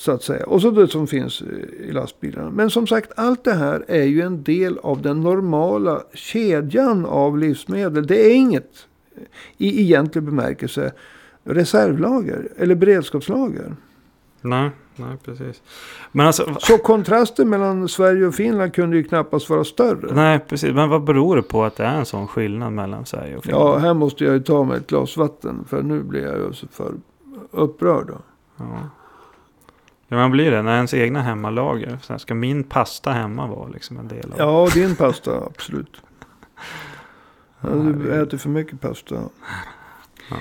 Så 0.00 0.12
att 0.12 0.22
säga. 0.22 0.46
Och 0.46 0.62
så 0.62 0.70
det 0.70 0.88
som 0.88 1.06
finns 1.06 1.42
i 1.80 1.92
lastbilarna. 1.92 2.50
Men 2.50 2.70
som 2.70 2.86
sagt, 2.86 3.12
allt 3.16 3.44
det 3.44 3.52
här 3.54 3.84
är 3.88 4.02
ju 4.04 4.20
en 4.20 4.42
del 4.42 4.78
av 4.78 5.02
den 5.02 5.20
normala 5.20 6.02
kedjan 6.14 7.06
av 7.06 7.38
livsmedel. 7.38 8.06
Det 8.06 8.26
är 8.26 8.34
inget 8.34 8.70
i 9.58 9.80
egentlig 9.82 10.24
bemärkelse 10.24 10.92
reservlager 11.44 12.48
eller 12.56 12.74
beredskapslager. 12.74 13.76
Nej, 14.40 14.70
nej, 14.96 15.16
precis. 15.24 15.62
Men 16.12 16.26
alltså, 16.26 16.54
Så 16.58 16.78
kontrasten 16.78 17.48
mellan 17.48 17.88
Sverige 17.88 18.26
och 18.26 18.34
Finland 18.34 18.74
kunde 18.74 18.96
ju 18.96 19.04
knappast 19.04 19.50
vara 19.50 19.64
större. 19.64 20.14
nej, 20.14 20.38
precis. 20.48 20.74
Men 20.74 20.88
vad 20.88 21.04
beror 21.04 21.36
det 21.36 21.42
på 21.42 21.64
att 21.64 21.76
det 21.76 21.84
är 21.84 21.98
en 21.98 22.06
sån 22.06 22.28
skillnad 22.28 22.72
mellan 22.72 23.06
Sverige 23.06 23.36
och 23.36 23.44
Finland? 23.44 23.68
Ja, 23.68 23.78
här 23.78 23.94
måste 23.94 24.24
jag 24.24 24.34
ju 24.34 24.40
ta 24.40 24.64
mig 24.64 24.76
ett 24.76 24.86
glas 24.86 25.16
vatten. 25.16 25.64
För 25.68 25.82
nu 25.82 26.02
blir 26.02 26.22
jag 26.22 26.38
ju 26.38 26.52
för 26.70 26.94
upprörd. 27.50 28.06
Då. 28.06 28.18
Ja. 28.56 28.64
Ja, 30.12 30.16
man 30.16 30.30
blir 30.30 30.50
det. 30.50 30.62
När 30.62 30.76
ens 30.76 30.94
egna 30.94 31.22
hemmalager. 31.22 31.98
Så 32.02 32.12
här, 32.12 32.18
ska 32.18 32.34
min 32.34 32.64
pasta 32.64 33.10
hemma 33.10 33.46
vara 33.46 33.68
liksom 33.68 33.98
en 33.98 34.08
del 34.08 34.32
av 34.32 34.38
Ja, 34.38 34.68
din 34.74 34.96
pasta, 34.96 35.44
absolut. 35.44 35.96
Ja, 37.60 37.68
du 37.68 38.22
äter 38.22 38.38
för 38.38 38.48
mycket 38.48 38.80
pasta. 38.80 39.14
Ja, 40.30 40.36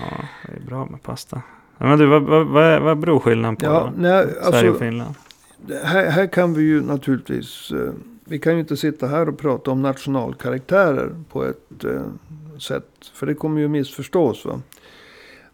det 0.48 0.56
är 0.56 0.66
bra 0.68 0.86
med 0.86 1.04
pasta. 1.04 1.42
Men 1.78 2.00
du, 2.00 2.06
vad, 2.06 2.22
vad, 2.24 2.48
vad, 2.48 2.64
är- 2.64 2.80
vad 2.80 2.98
beror 3.00 3.20
skillnaden 3.20 3.56
på 3.56 3.66
Ja, 3.66 3.72
då? 3.96 4.02
nej, 4.02 4.24
Sverige 4.28 4.46
alltså, 4.46 4.70
och 4.70 4.78
Finland? 4.80 5.16
här, 5.84 6.10
här 6.10 6.28
kan 6.28 6.54
vi 6.54 6.62
ju 6.64 6.82
naturligtvis... 6.82 7.72
Eh, 7.72 7.92
vi 8.26 8.40
kan 8.40 8.54
ju 8.54 8.60
inte 8.60 8.78
sitta 8.78 9.08
här 9.08 9.30
och 9.30 9.38
prata 9.40 9.72
om 9.72 9.82
nationalkaraktärer 9.82 11.16
på 11.32 11.44
ett 11.46 11.84
eh, 11.84 12.02
sätt. 12.60 12.90
För 13.14 13.26
det 13.26 13.34
kommer 13.34 13.62
ju 13.62 13.68
missförstås. 13.68 14.46
Va? 14.46 14.62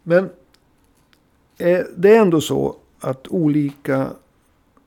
Men 0.03 0.29
eh, 1.57 1.79
det 1.97 2.15
är 2.15 2.21
ändå 2.21 2.41
så 2.41 2.75
att 3.05 3.27
olika 3.27 4.09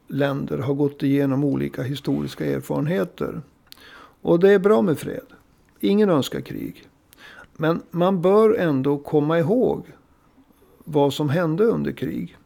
länder 0.06 0.58
har 0.58 0.74
gått 0.74 1.02
igenom 1.02 1.44
olika 1.44 1.82
historiska 1.82 2.44
erfarenheter. 2.46 3.42
Och 4.22 4.40
det 4.40 4.52
är 4.52 4.58
bra 4.58 4.82
med 4.82 4.98
fred. 4.98 5.26
Ingen 5.80 6.10
önskar 6.10 6.40
krig. 6.40 6.88
Men 7.56 7.82
man 7.90 8.22
bör 8.22 8.54
ändå 8.54 8.98
komma 8.98 9.38
ihåg 9.38 9.82
vad 10.84 11.14
som 11.14 11.28
hände 11.28 11.64
under 11.64 11.92
krig. 11.92 12.36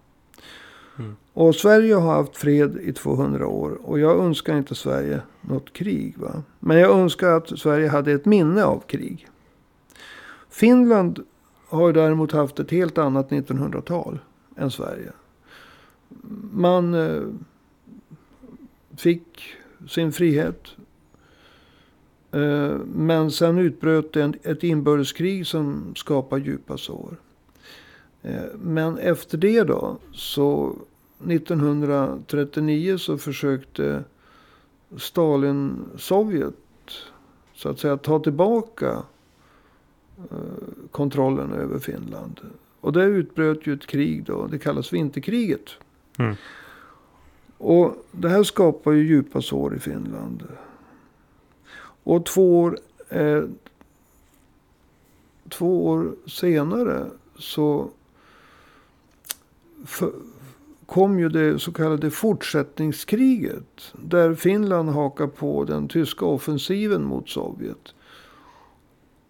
Mm. 0.99 1.17
Och 1.33 1.55
Sverige 1.55 1.95
har 1.95 2.15
haft 2.15 2.37
fred 2.37 2.77
i 2.83 2.93
200 2.93 3.47
år. 3.47 3.79
Och 3.83 3.99
jag 3.99 4.19
önskar 4.19 4.59
inte 4.59 4.75
Sverige 4.75 5.21
något 5.41 5.73
krig. 5.73 6.19
Va? 6.19 6.43
Men 6.61 6.79
jag 6.79 6.91
önskar 6.91 7.29
att 7.29 7.59
Sverige 7.59 7.89
hade 7.89 8.13
ett 8.13 8.25
minne 8.25 8.65
av 8.65 8.81
krig. 8.81 9.29
Finland 10.51 11.21
har 11.69 11.93
däremot 11.93 12.33
haft 12.33 12.61
ett 12.61 12.71
helt 12.71 12.99
annat 12.99 13.31
1900-tal 13.31 14.19
än 14.57 14.71
Sverige. 14.71 15.13
Man 16.53 16.95
eh, 16.95 17.23
fick 18.97 19.43
sin 19.89 20.13
frihet. 20.13 20.69
Eh, 22.31 22.77
men 22.95 23.31
sen 23.31 23.59
utbröt 23.59 24.17
ett 24.17 24.63
inbördeskrig 24.63 25.47
som 25.47 25.95
skapade 25.97 26.45
djupa 26.45 26.79
sår. 26.79 27.17
Eh, 28.23 28.43
men 28.55 28.99
efter 28.99 29.39
det 29.39 29.63
då, 29.63 29.99
så 30.13 30.77
1939 31.29 32.99
så 32.99 33.19
försökte 33.19 34.05
Stalin-Sovjet 34.97 36.55
så 37.55 37.69
att 37.69 37.79
säga 37.79 37.97
ta 37.97 38.19
tillbaka 38.19 39.03
kontrollen 40.91 41.53
över 41.53 41.79
Finland. 41.79 42.41
Och 42.81 42.93
det 42.93 43.05
utbröt 43.05 43.67
ju 43.67 43.73
ett 43.75 43.87
krig 43.87 44.25
då. 44.25 44.47
Det 44.47 44.59
kallas 44.59 44.93
vinterkriget. 44.93 45.71
Mm. 46.19 46.37
Och 47.59 48.07
det 48.11 48.29
här 48.29 48.43
skapar 48.43 48.93
ju 48.93 49.07
djupa 49.07 49.43
sår 49.43 49.77
i 49.77 49.79
Finland. 49.79 50.49
Och 52.05 52.27
två 52.27 52.61
år, 52.61 52.79
eh, 53.09 53.43
två 55.49 55.87
år 55.87 56.15
senare 56.27 57.07
så 57.39 57.91
för, 59.85 60.13
kom 60.87 61.19
ju 61.19 61.29
det 61.29 61.59
så 61.59 61.73
kallade 61.73 62.11
fortsättningskriget. 62.11 63.93
Där 63.93 64.35
Finland 64.35 64.89
hakar 64.89 65.27
på 65.27 65.65
den 65.65 65.89
tyska 65.89 66.25
offensiven 66.25 67.05
mot 67.05 67.29
Sovjet. 67.29 67.95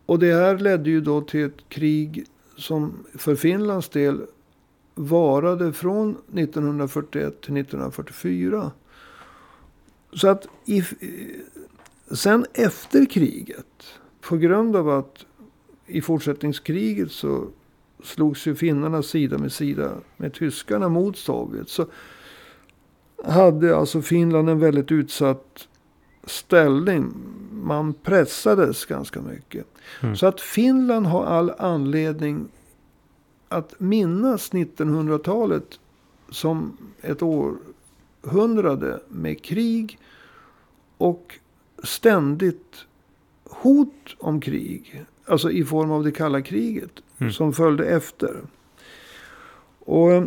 Och 0.07 0.18
det 0.18 0.35
här 0.35 0.59
ledde 0.59 0.90
ju 0.90 1.01
då 1.01 1.21
till 1.21 1.45
ett 1.45 1.68
krig 1.68 2.27
som 2.57 3.05
för 3.14 3.35
Finlands 3.35 3.88
del 3.88 4.21
varade 4.94 5.72
från 5.72 6.11
1941 6.11 7.40
till 7.40 7.57
1944. 7.57 8.70
Så 10.12 10.28
att 10.28 10.46
i, 10.64 10.83
sen 12.11 12.46
efter 12.52 13.07
kriget, 13.07 13.98
på 14.20 14.37
grund 14.37 14.76
av 14.76 14.88
att 14.88 15.26
i 15.87 16.00
fortsättningskriget 16.00 17.12
så 17.12 17.46
slogs 18.02 18.46
ju 18.46 18.55
finnarna 18.55 19.02
sida 19.02 19.38
med 19.38 19.52
sida 19.52 19.92
med 20.16 20.35
tyskarna 20.35 20.88
mot 20.88 21.16
Sovjet. 21.16 21.68
Så 21.68 21.87
hade 23.24 23.76
alltså 23.76 24.02
Finland 24.02 24.50
en 24.50 24.59
väldigt 24.59 24.92
utsatt 24.92 25.68
ställning. 26.24 27.12
Man 27.52 27.94
pressades 27.94 28.85
ganska 28.85 29.20
mycket. 29.20 29.66
Mm. 30.00 30.16
Så 30.16 30.26
att 30.26 30.40
Finland 30.40 31.07
har 31.07 31.24
all 31.24 31.50
anledning 31.59 32.48
att 33.52 33.80
minnas 33.80 34.52
1900-talet 34.52 35.78
som 36.30 36.76
ett 37.00 37.22
århundrade 37.22 39.00
med 39.08 39.42
krig 39.42 39.98
och 40.98 41.38
ständigt 41.84 42.84
hot 43.44 44.16
om 44.18 44.40
krig. 44.40 45.04
Alltså 45.24 45.50
i 45.50 45.64
form 45.64 45.90
av 45.90 46.04
det 46.04 46.12
kalla 46.12 46.42
kriget 46.42 47.02
Mm. 47.22 47.32
som 47.32 47.52
följde 47.52 47.84
efter. 47.86 48.40
Och 49.78 50.12
eh, 50.12 50.24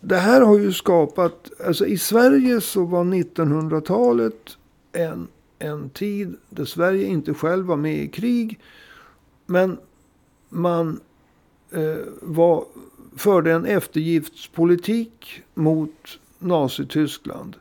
det 0.00 0.16
här 0.16 0.40
har 0.40 0.58
ju 0.58 0.72
skapat, 0.72 1.50
alltså 1.66 1.86
i 1.86 1.98
Sverige 1.98 2.60
så 2.60 2.84
var 2.84 3.04
1900-talet 3.04 4.56
en, 4.92 5.28
en 5.58 5.90
tid 5.90 6.36
där 6.48 6.64
Sverige 6.64 7.06
inte 7.06 7.34
själv 7.34 7.66
var 7.66 7.76
med 7.76 7.96
i 7.96 8.08
krig. 8.08 8.60
Men 9.46 9.78
man 10.48 11.00
Eh, 11.74 11.96
var, 12.20 12.64
förde 13.16 13.52
en 13.52 13.66
eftergiftspolitik 13.66 15.42
mot 15.54 16.18
Nazityskland. 16.38 17.56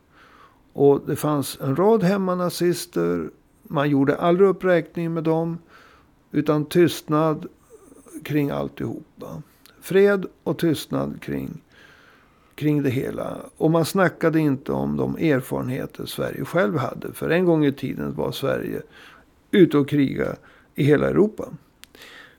Och 0.74 1.02
det 1.08 1.16
fanns 1.16 1.58
en 1.62 1.76
rad 1.76 2.04
hemmanazister. 2.04 3.30
Man 3.64 3.90
gjorde 3.90 4.16
aldrig 4.16 4.50
uppräkning 4.50 5.14
med 5.14 5.24
dem. 5.24 5.58
Utan 6.32 6.66
tystnad 6.66 7.48
kring 8.24 8.50
alltihopa. 8.50 9.42
Fred 9.82 10.26
och 10.44 10.58
tystnad 10.58 11.22
kring, 11.22 11.62
kring 12.56 12.84
det 12.84 12.90
hela. 12.90 13.38
Och 13.58 13.72
man 13.72 13.86
snackade 13.86 14.40
inte 14.40 14.72
om 14.72 14.98
de 14.98 15.18
erfarenheter 15.18 16.06
Sverige 16.06 16.46
själv 16.46 16.78
hade. 16.78 17.14
För 17.14 17.30
en 17.30 17.46
gång 17.46 17.66
i 17.66 17.74
tiden 17.74 18.14
var 18.14 18.32
Sverige 18.32 18.82
ute 19.52 19.78
och 19.78 19.90
kriga 19.90 20.36
i 20.76 20.84
hela 20.84 21.10
Europa. 21.10 21.46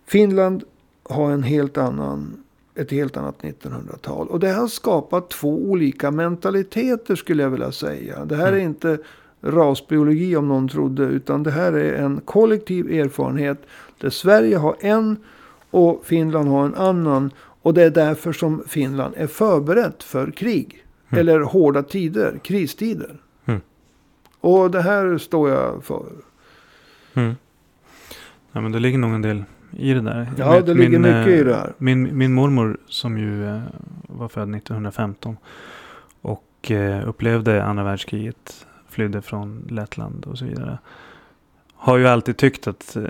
Finland 0.04 0.64
har 1.12 1.30
en 1.30 1.42
helt 1.42 1.76
annan, 1.78 2.36
ett 2.74 2.90
helt 2.90 3.16
annat 3.16 3.42
1900-tal. 3.42 4.28
Och 4.28 4.40
det 4.40 4.52
har 4.52 4.68
skapat 4.68 5.30
två 5.30 5.70
olika 5.70 6.10
mentaliteter 6.10 7.14
skulle 7.16 7.42
jag 7.42 7.50
vilja 7.50 7.72
säga. 7.72 8.24
Det 8.24 8.36
här 8.36 8.46
är 8.46 8.52
Mm. 8.52 8.66
inte 8.66 8.98
rasbiologi 9.40 10.36
om 10.36 10.48
någon 10.48 10.68
trodde. 10.68 11.02
Utan 11.04 11.42
det 11.42 11.50
här 11.50 11.72
är 11.72 12.02
en 12.02 12.20
kollektiv 12.24 12.92
erfarenhet. 12.92 13.58
Där 13.98 14.10
Sverige 14.10 14.56
har 14.56 14.76
en 14.80 15.16
och 15.70 16.00
Finland 16.04 16.48
har 16.48 16.64
en 16.66 16.74
annan. 16.74 17.30
Och 17.62 17.74
det 17.74 17.82
är 17.82 17.90
därför 17.90 18.32
som 18.32 18.62
Finland 18.66 19.14
är 19.16 19.26
förberett 19.26 20.02
för 20.02 20.30
krig. 20.30 20.84
Mm. 21.08 21.20
Eller 21.20 21.40
hårda 21.40 21.82
tider, 21.82 22.40
kristider. 22.44 23.20
Mm. 23.44 23.60
Och 24.40 24.70
det 24.70 24.82
här 24.82 25.18
står 25.18 25.50
jag 25.50 25.84
för. 25.84 26.06
Mm. 27.14 27.34
Ja, 28.52 28.60
men 28.60 28.72
det 28.72 28.78
ligger 28.78 28.98
nog 28.98 29.12
en 29.14 29.22
del 29.22 29.44
i 29.76 29.94
det 29.94 30.00
där. 30.00 30.32
Ja, 30.38 30.52
Min- 30.52 30.64
det 30.64 30.74
ligger 30.74 30.98
min, 30.98 31.02
mycket 31.02 31.26
eh, 31.26 31.40
i 31.40 31.42
det 31.44 31.54
här. 31.56 31.72
Min, 31.78 32.18
min 32.18 32.32
mormor 32.32 32.78
som 32.86 33.18
ju 33.18 33.48
eh, 33.48 33.60
var 34.08 34.28
född 34.28 34.54
1915 34.54 35.36
och 36.20 36.70
eh, 36.70 37.08
upplevde 37.08 37.64
andra 37.64 37.84
världskriget, 37.84 38.66
flydde 38.88 39.22
från 39.22 39.66
Lettland 39.70 40.24
och 40.24 40.38
så 40.38 40.44
vidare. 40.44 40.78
Har 41.74 41.96
ju 41.96 42.08
alltid 42.08 42.36
tyckt 42.36 42.66
att, 42.66 42.96
eh, 42.96 43.04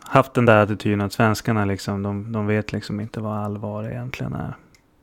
haft 0.00 0.34
den 0.34 0.44
där 0.46 0.56
attityden 0.56 1.00
att 1.00 1.12
svenskarna 1.12 1.64
liksom, 1.64 2.02
de, 2.02 2.32
de 2.32 2.46
vet 2.46 2.72
liksom 2.72 3.00
inte 3.00 3.20
vad 3.20 3.38
allvar 3.38 3.84
egentligen 3.84 4.32
är. 4.34 4.56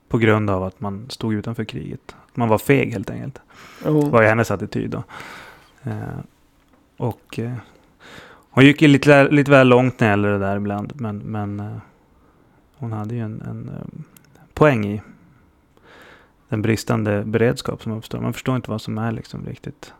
På 0.08 0.18
grund 0.18 0.50
av 0.50 0.64
att 0.64 0.80
man 0.80 1.06
stod 1.10 1.34
utanför 1.34 1.64
kriget. 1.64 2.16
Man 2.34 2.48
var 2.48 2.58
feg 2.58 2.92
helt 2.92 3.10
enkelt. 3.10 3.40
Jo. 3.86 4.00
var 4.08 4.22
ju 4.22 4.28
hennes 4.28 4.50
attityd 4.50 4.90
då. 4.90 5.02
Eh, 5.82 6.18
och 6.96 7.38
eh, 7.38 7.52
hon 8.50 8.64
gick 8.64 8.82
ju 8.82 8.88
lite, 8.88 9.28
lite 9.28 9.50
väl 9.50 9.68
långt 9.68 10.00
när 10.00 10.06
det 10.06 10.10
gäller 10.10 10.30
det 10.30 10.38
där 10.38 10.56
ibland. 10.56 10.92
Men, 10.94 11.18
men 11.18 11.60
eh, 11.60 11.76
hon 12.76 12.92
hade 12.92 13.14
ju 13.14 13.20
en, 13.20 13.40
en 13.40 13.68
eh, 13.68 14.02
poäng 14.54 14.86
i 14.86 15.02
den 16.48 16.62
bristande 16.62 17.22
beredskap 17.24 17.82
som 17.82 17.92
uppstår. 17.92 18.20
Man 18.20 18.32
förstår 18.32 18.56
inte 18.56 18.70
vad 18.70 18.80
som 18.80 18.98
är 18.98 19.12
liksom 19.12 19.46
riktigt. 19.46 19.92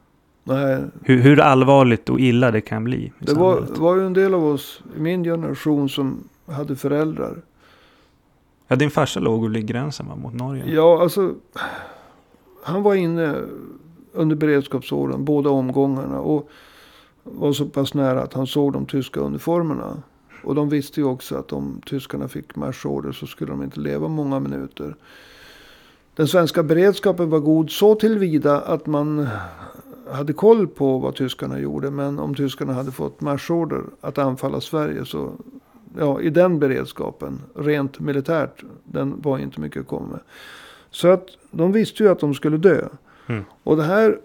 Nej, 0.44 0.84
Hur, 1.02 1.20
hur 1.20 1.40
allvarligt 1.40 2.08
och 2.08 2.20
illa 2.20 2.50
det 2.50 2.60
kan 2.60 2.84
bli. 2.84 3.12
det 3.18 3.32
var, 3.32 3.60
var 3.60 3.96
ju 3.96 4.06
en 4.06 4.12
del 4.12 4.34
av 4.34 4.44
oss 4.44 4.82
i 4.96 5.00
min 5.00 5.24
generation 5.24 5.88
som 5.88 6.28
hade 6.46 6.76
föräldrar. 6.76 7.36
Ja, 8.68 8.76
din 8.76 8.90
farsa 8.90 9.20
låg 9.20 9.48
vid 9.48 9.66
gränsen 9.66 10.08
va, 10.08 10.16
mot 10.16 10.34
Norge. 10.34 10.64
Ja, 10.66 11.02
alltså. 11.02 11.34
Han 12.64 12.82
var 12.82 12.94
inne 12.94 13.36
under 14.12 14.36
beredskapsåren, 14.36 15.24
båda 15.24 15.50
omgångarna. 15.50 16.20
Och 16.20 16.50
var 17.24 17.52
så 17.52 17.66
pass 17.66 17.94
nära 17.94 18.22
att 18.22 18.34
han 18.34 18.46
såg 18.46 18.72
de 18.72 18.86
tyska 18.86 19.20
uniformerna. 19.20 20.02
Och 20.44 20.54
de 20.54 20.68
visste 20.68 21.00
ju 21.00 21.06
också 21.06 21.36
att 21.36 21.52
om 21.52 21.80
tyskarna 21.86 22.28
fick 22.28 22.56
marschorder 22.56 23.12
så 23.12 23.26
skulle 23.26 23.50
de 23.50 23.62
inte 23.62 23.80
leva 23.80 24.08
många 24.08 24.40
minuter. 24.40 24.96
Den 26.16 26.28
svenska 26.28 26.62
beredskapen 26.62 27.30
var 27.30 27.38
god 27.38 27.70
så 27.70 27.94
tillvida 27.94 28.60
att 28.60 28.86
man 28.86 29.28
hade 30.10 30.32
koll 30.32 30.68
på 30.68 30.98
vad 30.98 31.14
tyskarna 31.14 31.58
gjorde. 31.58 31.90
Men 31.90 32.18
om 32.18 32.34
tyskarna 32.34 32.72
hade 32.72 32.92
fått 32.92 33.20
marschorder 33.20 33.82
att 34.00 34.18
anfalla 34.18 34.60
Sverige 34.60 35.04
så, 35.04 35.32
ja, 35.98 36.20
i 36.20 36.30
den 36.30 36.58
beredskapen, 36.58 37.40
rent 37.54 38.00
militärt, 38.00 38.64
den 38.84 39.20
var 39.20 39.38
inte 39.38 39.60
mycket 39.60 39.80
att 39.80 39.88
komma 39.88 40.06
med. 40.06 40.20
Så 40.90 41.08
att 41.08 41.26
de 41.50 41.72
visste 41.72 42.02
ju 42.02 42.08
att 42.08 42.20
de 42.20 42.34
skulle 42.34 42.56
dö. 42.56 42.88
Mm. 43.26 43.44
Och 43.62 43.76
det 43.76 43.82
här, 43.82 44.18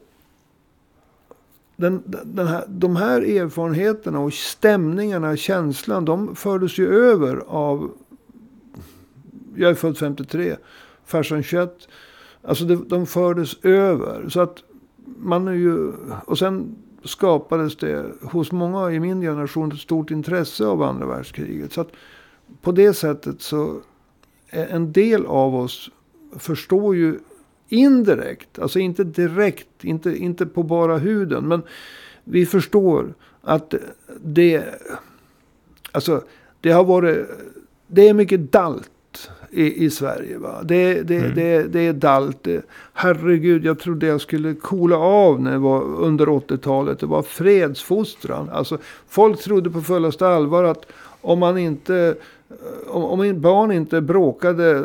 den, 1.76 2.04
den 2.26 2.48
här, 2.48 2.64
de 2.68 2.96
här 2.96 3.22
erfarenheterna 3.22 4.20
och 4.20 4.34
stämningarna, 4.34 5.38
känslan, 5.38 6.06
de 6.06 6.36
fördes 6.36 6.78
ju 6.78 6.88
över 6.88 7.44
av, 7.48 7.92
jag 9.56 9.72
är 9.72 9.76
född 9.76 9.98
53, 9.98 10.56
farsan 11.06 11.44
21. 11.44 11.88
Alltså 12.42 12.66
det, 12.66 12.76
de 12.76 13.06
fördes 13.06 13.64
över. 13.64 14.30
Så 14.30 14.40
att 14.40 14.64
man 15.18 15.48
är 15.48 15.54
ju, 15.54 15.92
och 16.26 16.38
sen 16.38 16.76
skapades 17.04 17.76
det 17.76 18.06
hos 18.22 18.52
många 18.52 18.92
i 18.92 19.00
min 19.00 19.22
generation 19.22 19.72
ett 19.72 19.80
stort 19.80 20.12
intresse 20.12 20.66
av 20.66 20.82
andra 20.82 21.06
världskriget. 21.06 21.74
Så 21.74 21.82
att 21.82 21.92
på 22.62 22.72
det 22.72 22.94
sättet 22.94 23.42
så 23.42 23.82
är 24.50 24.68
en 24.68 24.92
del 24.92 25.26
av 25.26 25.56
oss 25.56 25.90
förstår 26.38 26.96
ju 26.96 27.20
indirekt, 27.70 28.60
alltså 28.60 28.80
inte 28.80 29.04
direkt, 29.04 29.84
inte, 29.84 30.18
inte 30.18 30.46
på 30.46 30.64
bara 30.64 30.98
huden. 30.98 31.48
Men 31.48 31.62
vi 32.24 32.46
förstår 32.46 33.14
att 33.42 33.74
det, 34.24 34.64
alltså 35.92 36.24
det 36.62 36.72
har 36.72 36.84
varit, 36.84 37.28
det 37.88 38.08
är 38.10 38.14
mycket 38.14 38.52
dalt 38.52 38.90
i, 39.52 39.86
i 39.86 39.90
Sverige. 39.90 40.38
Va? 40.38 40.64
Det, 40.64 41.02
det, 41.02 41.18
Mm. 41.18 41.36
det, 41.36 41.64
det 41.64 41.80
är 41.80 41.94
dalt. 41.94 42.44
Det, 42.44 42.66
herregud, 42.94 43.66
jag 43.66 43.80
trodde 43.80 44.08
jag 44.08 44.22
skulle 44.22 44.54
coola 44.54 44.98
av 44.98 45.42
när 45.42 45.52
jag 45.52 45.60
var 45.60 45.82
under 45.84 46.26
80-talet. 46.26 47.00
Det 47.00 47.06
var 47.06 47.24
fredsfostran. 47.24 48.50
Alltså, 48.50 48.78
folk 49.08 49.42
trodde 49.42 49.70
på 49.70 49.82
fullaste 49.82 50.28
allvar 50.28 50.64
att 50.64 50.86
om 51.22 51.40
man 51.40 51.58
inte 51.58 52.16
om, 52.88 53.22
en 53.22 53.42
barn 53.42 53.72
inte 53.72 54.02
bråkade 54.02 54.76
eh, 54.76 54.84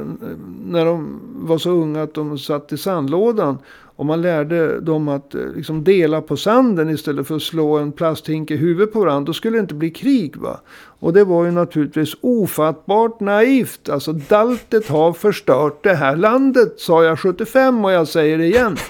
när 0.66 0.84
de 0.84 1.20
var 1.34 1.58
så 1.58 1.70
unga 1.70 2.02
att 2.02 2.14
de 2.14 2.38
satt 2.38 2.72
i 2.72 2.76
sandlådan. 2.76 3.58
om 3.96 4.06
man 4.06 4.22
lärde 4.22 4.80
dem 4.80 5.08
att 5.08 5.34
eh, 5.34 5.46
liksom 5.56 5.84
dela 5.84 6.20
på 6.20 6.36
sanden 6.36 6.90
istället 6.90 7.26
för 7.26 7.36
att 7.36 7.42
slå 7.42 7.78
en 7.78 7.92
plasthink 7.92 8.50
i 8.50 8.56
huvudet 8.56 8.92
på 8.92 9.00
varandra. 9.00 9.26
Då 9.26 9.32
skulle 9.32 9.56
det 9.56 9.60
inte 9.60 9.74
bli 9.74 9.90
krig. 9.90 10.36
va. 10.36 10.60
Och 11.00 11.12
det 11.12 11.24
var 11.24 11.44
ju 11.44 11.50
naturligtvis 11.50 12.16
ofattbart 12.20 13.20
naivt. 13.20 13.88
Alltså 13.88 14.12
daltet 14.12 14.88
har 14.88 15.12
förstört 15.12 15.82
det 15.82 15.94
här 15.94 16.16
landet. 16.16 16.80
Sa 16.80 17.04
jag 17.04 17.20
75 17.20 17.84
och 17.84 17.92
jag 17.92 18.08
säger 18.08 18.38
det 18.38 18.46
igen. 18.46 18.76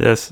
Yes. 0.00 0.30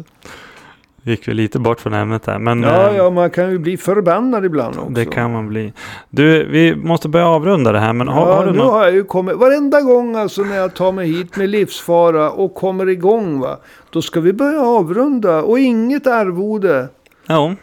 Gick 1.07 1.29
vi 1.29 1.35
lite 1.35 1.59
bort 1.59 1.81
från 1.81 1.95
ämnet 1.95 2.27
här. 2.27 2.39
Men 2.39 2.63
Ja, 2.63 2.91
eh, 2.91 2.97
ja, 2.97 3.11
man 3.11 3.31
kan 3.31 3.51
ju 3.51 3.59
bli 3.59 3.77
förbannad 3.77 4.45
ibland 4.45 4.79
också. 4.79 4.91
det 4.91 5.05
kan 5.05 5.33
man 5.33 5.49
bli. 5.49 5.73
Du, 6.11 6.45
vi 6.45 6.77
måste 6.77 7.09
börja 7.09 7.27
avrunda 7.29 7.73
det 7.73 7.79
här. 7.79 7.93
Men 7.93 8.09
har, 8.09 8.29
ja, 8.29 8.35
har 8.37 8.47
du 8.47 8.53
nu 8.53 8.59
något? 8.59 8.73
har 8.73 8.85
jag 8.85 8.95
ju 8.95 9.05
kommit. 9.05 9.37
Varenda 9.37 9.81
gång 9.81 10.17
alltså 10.17 10.43
när 10.43 10.57
jag 10.57 10.75
tar 10.75 10.93
mig 10.93 11.07
hit 11.09 11.37
med 11.37 11.49
livsfara 11.49 12.31
och 12.31 12.55
kommer 12.55 12.89
igång 12.89 13.41
va. 13.41 13.59
Då 13.91 14.03
ska 14.03 14.21
vi 14.21 14.33
börja 14.33 14.61
avrunda 14.61 15.43
och 15.43 15.59
inget 15.59 16.07
arvode. 16.07 16.89
Ja, 17.27 17.55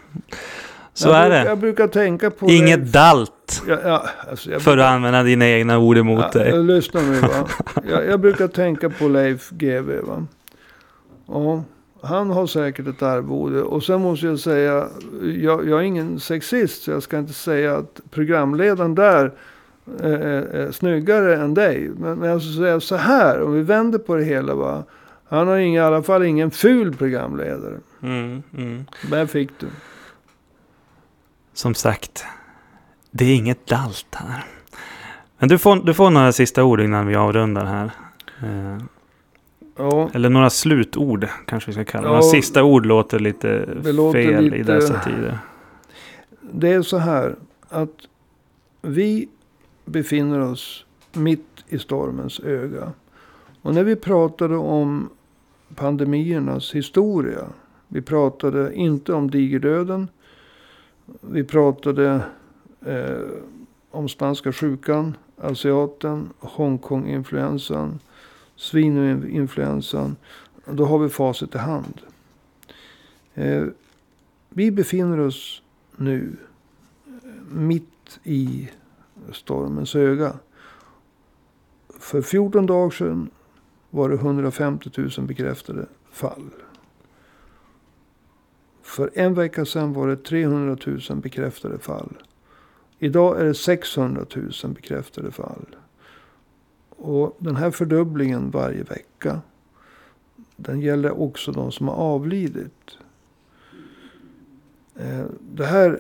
så 0.94 1.08
jag 1.10 1.18
är 1.18 1.30
bruk- 1.30 1.44
det. 1.44 1.50
Jag 1.50 1.58
brukar 1.58 1.88
tänka 1.88 2.32
på 2.32 2.50
Inget 2.50 2.94
dalt. 2.94 3.64
Ja, 3.68 3.78
ja, 3.86 4.04
alltså 4.30 4.52
jag 4.52 4.62
För 4.62 4.78
att 4.78 4.91
använda 4.91 5.24
dina 5.24 5.48
egna 5.50 5.78
ord 5.80 5.98
emot 5.98 6.26
ja, 6.34 6.39
dig. 6.39 6.50
jag 6.50 6.66
lyssnar 6.66 7.02
nu 7.02 7.20
va. 7.20 7.28
Jag, 7.89 8.06
jag 8.08 8.20
brukar 8.20 8.48
tänka 8.48 8.89
på 8.89 9.08
Leif 9.08 9.50
GW 9.50 10.02
va. 10.08 10.26
Ja, 11.28 11.64
han 12.04 12.30
har 12.30 12.47
säkert 12.47 12.88
ett 12.88 13.01
arvode. 13.01 13.62
Och 13.62 13.84
sen 13.84 14.01
måste 14.01 14.26
jag 14.26 14.39
säga, 14.39 14.88
jag, 15.22 15.70
jag 15.70 15.80
är 15.80 15.84
ingen 15.84 16.20
sexist. 16.20 16.84
Så 16.84 16.91
jag 16.91 17.04
ska 17.04 17.18
inte 17.18 17.34
säga 17.34 17.78
att 17.78 18.01
programledaren 18.12 18.95
där 18.95 19.32
är, 19.99 20.14
är, 20.14 20.41
är 20.41 20.72
snyggare 20.72 21.36
än 21.36 21.54
dig. 21.54 21.91
Men, 21.97 22.20
men 22.20 22.30
jag 22.30 22.41
ska 22.41 22.62
säga 22.64 22.80
så 22.80 22.95
här, 22.95 23.41
om 23.41 23.54
vi 23.54 23.62
vänder 23.62 23.99
på 23.99 24.16
det 24.16 24.24
hela 24.24 24.56
va. 24.56 24.84
Han 25.28 25.47
har 25.47 25.58
ingen, 25.58 25.84
i 25.84 25.86
alla 25.86 26.04
fall 26.04 26.24
ingen 26.24 26.51
ful 26.51 26.95
programledare. 26.95 27.80
Mm, 28.01 28.43
mm. 28.58 28.86
Där 29.10 29.26
fick 29.26 29.60
du. 29.60 29.68
Som 31.54 31.76
sagt, 31.76 32.26
det 33.12 33.26
är 33.26 33.36
inget 33.36 33.68
dalt 33.68 34.08
här. 34.16 34.45
Men 35.38 35.49
du 35.49 35.58
får, 35.58 35.76
du 35.76 35.93
får 35.93 36.10
några 36.10 36.32
sista 36.32 36.64
ord 36.64 36.82
innan 36.82 37.08
vi 37.08 37.16
avrundar 37.16 37.66
här. 37.66 37.91
Ja, 39.76 40.10
eller 40.14 40.30
några 40.30 40.50
slutord 40.50 41.28
kanske 41.46 41.70
vi 41.72 41.74
ska 41.74 41.84
kalla 41.86 42.02
det. 42.02 42.08
Ja. 42.08 42.12
Några 42.12 42.22
sista 42.24 42.64
ord 42.64 42.86
låter 42.86 43.20
lite 43.20 43.66
låter 43.84 44.24
fel 44.24 44.46
i 44.46 44.50
lite- 44.50 44.74
dessa 44.74 45.00
tider. 45.00 45.38
det 46.52 46.70
är 46.74 46.82
så 46.82 46.98
här 46.98 47.36
att 47.70 47.96
vi 48.82 49.30
befinner 49.86 50.40
oss 50.40 50.86
mitt 51.14 51.64
i 51.68 51.80
stormens 51.80 52.40
öga. 52.40 52.92
Och 53.62 53.74
när 53.76 53.84
vi 53.84 53.96
pratade 53.96 54.56
om 54.58 55.10
pandemiernas 55.76 56.76
historia. 56.76 57.46
Vi 57.88 58.02
pratade 58.02 58.76
inte 58.76 59.14
om 59.14 59.32
digerdöden. 59.32 60.08
Vi 61.22 61.44
pratade 61.44 62.22
eh, 62.86 63.18
om 63.92 64.10
spanska 64.10 64.52
sjukan, 64.52 65.18
asiaten, 65.42 66.30
Hongkong-influensan, 66.40 68.00
svininfluensan. 68.64 70.16
Då 70.66 70.86
har 70.86 70.99
vi 70.99 71.09
facit 71.09 71.55
i 71.55 71.57
hand. 71.57 72.01
Eh, 73.34 73.66
vi 74.49 74.72
befinner 74.72 75.20
oss 75.20 75.61
nu 75.97 76.38
eh, 77.07 77.11
mitt 77.51 78.20
i 78.24 78.70
stormens 79.32 79.95
öga. 79.95 80.34
För 81.99 82.22
14 82.22 82.66
dagar 82.66 82.89
sedan 82.89 83.30
var 83.89 84.09
det 84.09 84.16
150 84.16 84.89
000 84.95 85.28
bekräftade 85.28 85.86
fall. 86.11 86.49
För 88.82 89.11
en 89.14 89.34
vecka 89.34 89.66
sedan 89.66 89.93
var 89.93 90.07
det 90.07 90.18
300 90.18 90.78
000 91.09 91.18
bekräftade 91.18 91.80
fall. 91.80 92.14
Idag 92.99 93.41
är 93.41 93.45
det 93.45 93.53
600 93.53 94.26
000 94.36 94.74
bekräftade 94.74 95.32
fall. 95.32 95.66
Och 96.98 97.36
den 97.39 97.56
här 97.56 97.72
fördubblingen 97.72 98.52
varje 98.52 98.84
vecka. 98.84 99.41
Den 100.56 100.80
gäller 100.80 101.22
också 101.22 101.52
de 101.52 101.72
som 101.72 101.88
har 101.88 101.96
avlidit. 101.96 102.98
Eh, 104.96 105.26
Det 105.39 105.66
här 105.66 106.00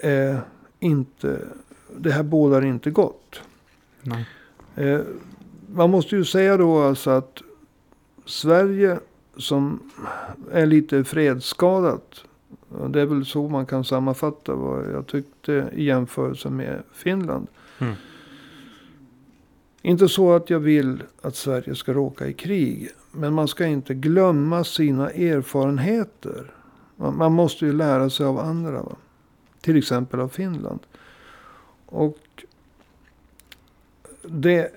är 0.00 0.40
inte, 0.80 1.40
det 1.96 2.10
här 2.10 2.22
bådar 2.22 2.64
inte 2.64 2.90
gott. 2.90 3.40
Nej. 4.02 4.26
Eh, 4.74 5.00
man 5.74 5.90
måste 5.90 6.16
ju 6.16 6.24
säga 6.24 6.56
då 6.56 6.82
alltså 6.82 7.10
att 7.10 7.42
Sverige 8.24 8.98
som 9.36 9.90
är 10.52 10.66
lite 10.66 11.04
fredsskadat. 11.04 12.24
Det 12.88 13.00
är 13.00 13.06
väl 13.06 13.26
så 13.26 13.48
man 13.48 13.66
kan 13.66 13.84
sammanfatta 13.84 14.54
vad 14.54 14.92
jag 14.92 15.06
tyckte 15.06 15.68
i 15.72 15.84
jämförelse 15.84 16.50
med 16.50 16.82
Finland. 16.92 17.46
Mm. 17.78 17.94
Inte 19.82 20.08
så 20.08 20.32
att 20.32 20.50
jag 20.50 20.60
vill 20.60 21.02
att 21.22 21.36
Sverige 21.36 21.74
ska 21.74 21.92
råka 21.92 22.26
i 22.26 22.32
krig. 22.32 22.90
Men 23.12 23.34
man 23.34 23.48
ska 23.48 23.66
inte 23.66 23.94
glömma 23.94 24.64
sina 24.64 25.10
erfarenheter. 25.10 26.54
Man, 26.96 27.16
man 27.16 27.32
måste 27.32 27.66
ju 27.66 27.72
lära 27.72 28.10
sig 28.10 28.26
av 28.26 28.38
andra. 28.38 28.82
Va? 28.82 28.96
Till 29.60 29.76
exempel 29.76 30.20
av 30.20 30.28
Finland. 30.28 30.80
Och 31.86 32.18
det 34.22 34.70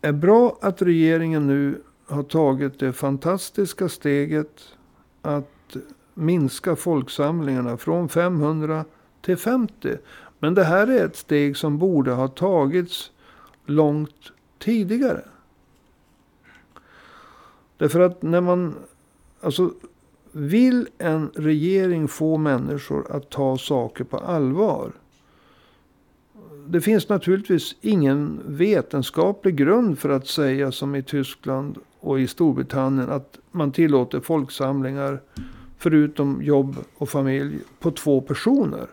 är 0.00 0.12
bra 0.12 0.58
att 0.60 0.82
regeringen 0.82 1.46
nu 1.46 1.82
har 2.06 2.22
tagit 2.22 2.78
det 2.78 2.92
fantastiska 2.92 3.88
steget 3.88 4.62
att 5.22 5.76
minska 6.14 6.76
folksamlingarna 6.76 7.76
från 7.76 8.08
500 8.08 8.84
till 9.20 9.36
50. 9.36 9.96
Men 10.38 10.54
det 10.54 10.64
här 10.64 10.86
är 10.86 11.04
ett 11.04 11.16
steg 11.16 11.56
som 11.56 11.78
borde 11.78 12.12
ha 12.12 12.28
tagits 12.28 13.10
långt 13.66 14.32
tidigare. 14.66 15.22
Därför 17.76 18.00
att 18.00 18.22
när 18.22 18.40
man, 18.40 18.74
alltså 19.40 19.74
vill 20.32 20.88
en 20.98 21.30
regering 21.34 22.08
få 22.08 22.36
människor 22.36 23.12
att 23.12 23.30
ta 23.30 23.58
saker 23.58 24.04
på 24.04 24.18
allvar. 24.18 24.92
Det 26.66 26.80
finns 26.80 27.08
naturligtvis 27.08 27.76
ingen 27.80 28.40
vetenskaplig 28.46 29.56
grund 29.56 29.98
för 29.98 30.08
att 30.08 30.26
säga 30.26 30.72
som 30.72 30.94
i 30.94 31.02
Tyskland 31.02 31.78
och 32.00 32.20
i 32.20 32.26
Storbritannien 32.26 33.10
att 33.10 33.38
man 33.50 33.72
tillåter 33.72 34.20
folksamlingar 34.20 35.20
förutom 35.78 36.42
jobb 36.42 36.76
och 36.96 37.08
familj 37.08 37.58
på 37.80 37.90
två 37.90 38.20
personer. 38.20 38.86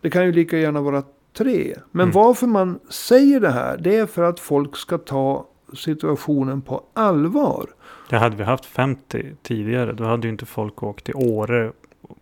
Det 0.00 0.10
kan 0.10 0.26
ju 0.26 0.32
lika 0.32 0.58
gärna 0.58 0.80
vara 0.80 1.02
tre. 1.38 1.74
Men 1.90 2.04
Mm. 2.04 2.12
varför 2.14 2.46
man 2.46 2.78
säger 2.88 3.40
det 3.40 3.50
här 3.50 3.76
det 3.78 3.96
är 3.96 4.06
för 4.06 4.22
att 4.22 4.40
folk 4.40 4.76
ska 4.76 4.98
ta 4.98 5.46
situationen 5.76 6.62
på 6.62 6.82
allvar. 6.92 7.66
Det 8.10 8.16
hade 8.16 8.36
vi 8.36 8.44
haft 8.44 8.64
50 8.66 9.26
tidigare. 9.42 9.92
Då 9.92 10.04
hade 10.04 10.26
ju 10.26 10.32
inte 10.32 10.46
folk 10.46 10.82
åkt 10.82 11.04
till 11.04 11.14
Åre 11.16 11.72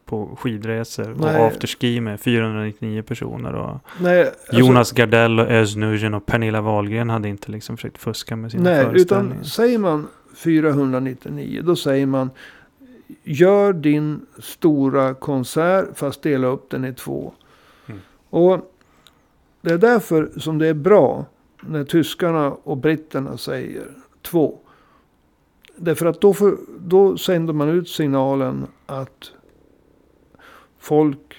på 0.05 0.37
skidresor 0.41 1.15
Nej. 1.19 1.41
och 1.41 1.47
afterski 1.47 2.01
med 2.01 2.21
499 2.21 3.03
personer. 3.03 3.55
Och 3.55 3.79
Nej, 4.01 4.23
alltså- 4.27 4.57
Jonas 4.57 4.93
Gardell 4.93 5.41
och 5.41 5.51
Özz 5.51 5.77
och 6.15 6.27
Pernilla 6.27 6.61
Wahlgren 6.61 7.11
hade 7.11 7.29
inte 7.29 7.51
liksom 7.53 7.77
försökt 7.77 7.99
fuska 7.99 8.37
med 8.37 8.51
sina 8.51 8.63
Nej, 8.71 8.85
föreställningar. 8.85 9.35
utan 9.35 9.45
säger 9.45 9.79
man 9.79 10.07
499 10.37 11.63
då 11.65 11.77
säger 11.77 12.07
man 12.07 12.31
gör 13.23 13.73
din 13.73 14.27
stora 14.39 15.15
konsert 15.15 15.87
fast 15.95 16.23
dela 16.23 16.47
upp 16.47 16.71
den 16.71 16.85
i 16.85 16.93
två. 16.95 17.33
Mm. 17.87 18.01
Och 18.31 18.74
det 19.65 19.73
är 19.73 19.79
därför 19.79 20.33
som 20.37 20.59
det 20.59 20.67
är 20.67 20.75
bra 20.75 21.25
när 21.61 21.85
tyskarna 21.85 22.51
och 22.51 22.77
britterna 22.77 23.37
säger 23.37 23.87
två. 24.23 24.59
Därför 25.77 26.07
att 26.07 26.21
då, 26.21 26.35
för, 26.35 26.57
då 26.79 27.17
sänder 27.17 27.53
man 27.53 27.69
ut 27.69 27.89
signalen 27.89 28.67
att 28.87 29.33
folk 30.79 31.37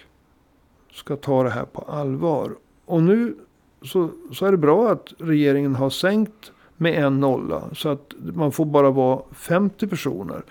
ska 0.94 1.16
ta 1.16 1.44
det 1.44 1.50
här 1.50 1.66
på 1.66 1.82
allvar. 1.82 2.52
Och 2.86 3.04
nu 3.04 3.36
så, 3.82 4.10
så 4.34 4.46
är 4.46 4.52
det 4.52 4.58
bra 4.58 4.92
att 4.92 5.14
regeringen 5.18 5.76
har 5.76 5.90
sänkt 5.90 6.52
med 6.78 7.04
en 7.06 7.20
nolla. 7.20 7.64
Så 7.74 7.90
att 7.90 8.14
man 8.18 8.52
får 8.52 8.66
bara 8.66 8.92
vara 8.92 9.22
50 9.32 9.88
personer. 9.88 10.44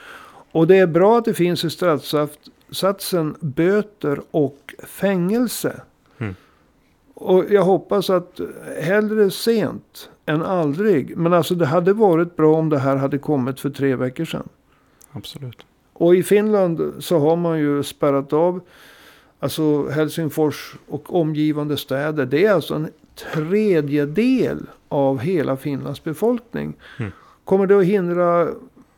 Och 0.53 0.67
det 0.67 0.77
är 0.77 0.87
bra 0.87 1.19
att 1.19 1.25
det 1.25 1.35
finns 1.35 1.65
i 1.65 1.71
straffsatsen 1.71 3.37
böter 3.41 4.21
och 4.31 4.75
fängelse. 4.87 5.81
Och 7.25 7.45
jag 7.51 7.63
hoppas 7.63 8.11
att 8.11 8.41
hellre 8.81 9.31
sent 9.31 10.11
än 10.27 10.43
aldrig. 10.43 11.17
Men 11.17 11.33
alltså 11.33 11.55
det 11.55 11.67
hade 11.67 11.93
varit 11.93 12.37
bra 12.37 12.57
om 12.57 12.69
det 12.69 12.79
här 12.79 12.97
hade 12.97 13.19
kommit 13.19 13.61
för 13.61 13.71
tre 13.71 13.97
veckor 13.97 14.25
sedan. 14.25 14.49
Absolut. 15.13 15.67
Och 15.93 16.15
i 16.15 16.23
Finland 16.23 16.93
så 16.99 17.19
har 17.19 17.37
man 17.37 17.59
ju 17.59 17.83
spärrat 17.83 18.33
av 18.33 18.61
alltså 19.39 19.89
Helsingfors 19.89 20.75
och 20.89 21.15
omgivande 21.15 21.77
städer. 21.77 22.27
Det 22.27 22.45
är 22.45 22.53
alltså 22.53 22.75
en 22.75 22.89
tredjedel 23.33 24.67
av 24.89 25.19
hela 25.19 25.57
Finlands 25.57 26.05
befolkning. 26.05 26.75
Mm. 26.99 27.13
Kommer 27.45 27.67
det 27.67 27.79
att 27.79 27.85
hindra 27.85 28.49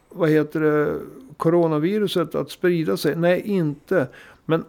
vad 0.09 0.31
heter 0.31 0.61
det, 0.61 0.99
coronaviruset 1.37 2.35
att 2.35 2.51
sprida 2.51 2.97
sig? 2.97 3.17
Nej, 3.17 3.41
inte. 3.45 4.09
Men 4.45 4.65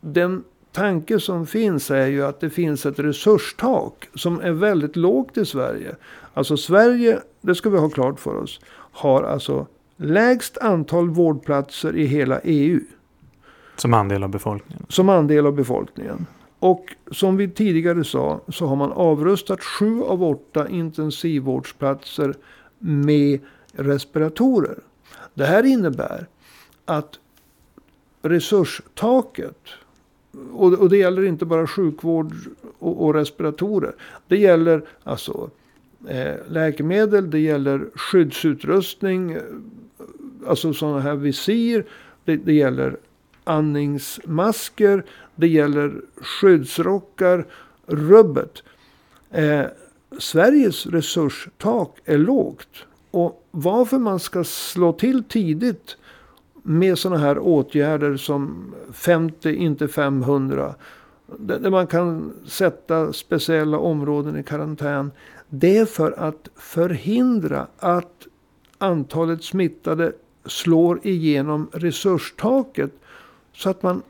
den 0.00 0.44
tanke 0.74 1.20
som 1.20 1.46
finns 1.46 1.90
är 1.90 2.06
ju 2.06 2.24
att 2.24 2.40
det 2.40 2.50
finns 2.50 2.86
ett 2.86 2.98
resurstak 2.98 4.08
som 4.14 4.40
är 4.40 4.52
väldigt 4.52 4.96
lågt 4.96 5.36
i 5.36 5.44
Sverige. 5.44 5.96
Alltså 6.34 6.56
Sverige, 6.56 7.20
det 7.40 7.54
ska 7.54 7.70
vi 7.70 7.78
ha 7.78 7.90
klart 7.90 8.20
för 8.20 8.36
oss, 8.36 8.60
har 8.92 9.22
alltså 9.22 9.66
lägst 9.96 10.58
antal 10.58 11.10
vårdplatser 11.10 11.96
i 11.96 12.06
hela 12.06 12.40
EU. 12.40 12.80
Som 13.76 13.94
andel 13.94 14.22
av 14.22 14.28
befolkningen? 14.28 14.86
Som 14.88 15.08
andel 15.08 15.46
av 15.46 15.52
befolkningen. 15.52 16.26
Och 16.58 16.94
som 17.10 17.36
vi 17.36 17.48
tidigare 17.48 18.04
sa 18.04 18.40
så 18.48 18.66
har 18.66 18.76
man 18.76 18.92
avrustat 18.92 19.62
sju 19.62 20.02
av 20.02 20.22
åtta 20.22 20.68
intensivvårdsplatser 20.68 22.34
med 22.78 23.40
respiratorer. 23.72 24.78
Det 25.34 25.44
här 25.44 25.62
innebär 25.62 26.26
att 26.84 27.18
resurstaket 28.22 29.58
och, 30.52 30.72
och 30.72 30.88
det 30.88 30.96
gäller 30.96 31.24
inte 31.24 31.44
bara 31.44 31.66
sjukvård 31.66 32.32
och, 32.78 33.04
och 33.04 33.14
respiratorer. 33.14 33.92
Det 34.28 34.36
gäller 34.36 34.82
alltså 35.04 35.50
eh, 36.08 36.34
läkemedel, 36.48 37.30
det 37.30 37.38
gäller 37.38 37.86
skyddsutrustning, 37.94 39.32
eh, 39.32 39.42
alltså 40.46 40.72
sådana 40.72 41.00
här 41.00 41.14
visir. 41.14 41.84
Det, 42.24 42.36
det 42.36 42.52
gäller 42.52 42.96
andningsmasker, 43.44 45.04
det 45.34 45.48
gäller 45.48 45.94
skyddsrockar, 46.16 47.46
rubbet. 47.86 48.62
Eh, 49.30 49.64
Sveriges 50.18 50.86
resurstak 50.86 51.98
är 52.04 52.18
lågt. 52.18 52.86
Och 53.10 53.46
varför 53.50 53.98
man 53.98 54.20
ska 54.20 54.44
slå 54.44 54.92
till 54.92 55.24
tidigt 55.24 55.96
med 56.66 56.98
sådana 56.98 57.20
här 57.20 57.38
åtgärder 57.38 58.16
som 58.16 58.74
50, 58.92 59.54
inte 59.54 59.88
500. 59.88 60.74
Där 61.26 61.70
man 61.70 61.86
kan 61.86 62.32
sätta 62.46 63.12
speciella 63.12 63.78
områden 63.78 64.36
i 64.36 64.42
karantän. 64.42 65.10
Det 65.48 65.78
är 65.78 65.86
för 65.86 66.12
att 66.18 66.48
förhindra 66.56 67.66
att 67.78 68.26
antalet 68.78 69.44
smittade 69.44 70.12
slår 70.46 71.00
igenom 71.02 71.68
resurstaket. 71.72 72.90
Så 73.52 73.70
att 73.70 73.82
man 73.82 74.02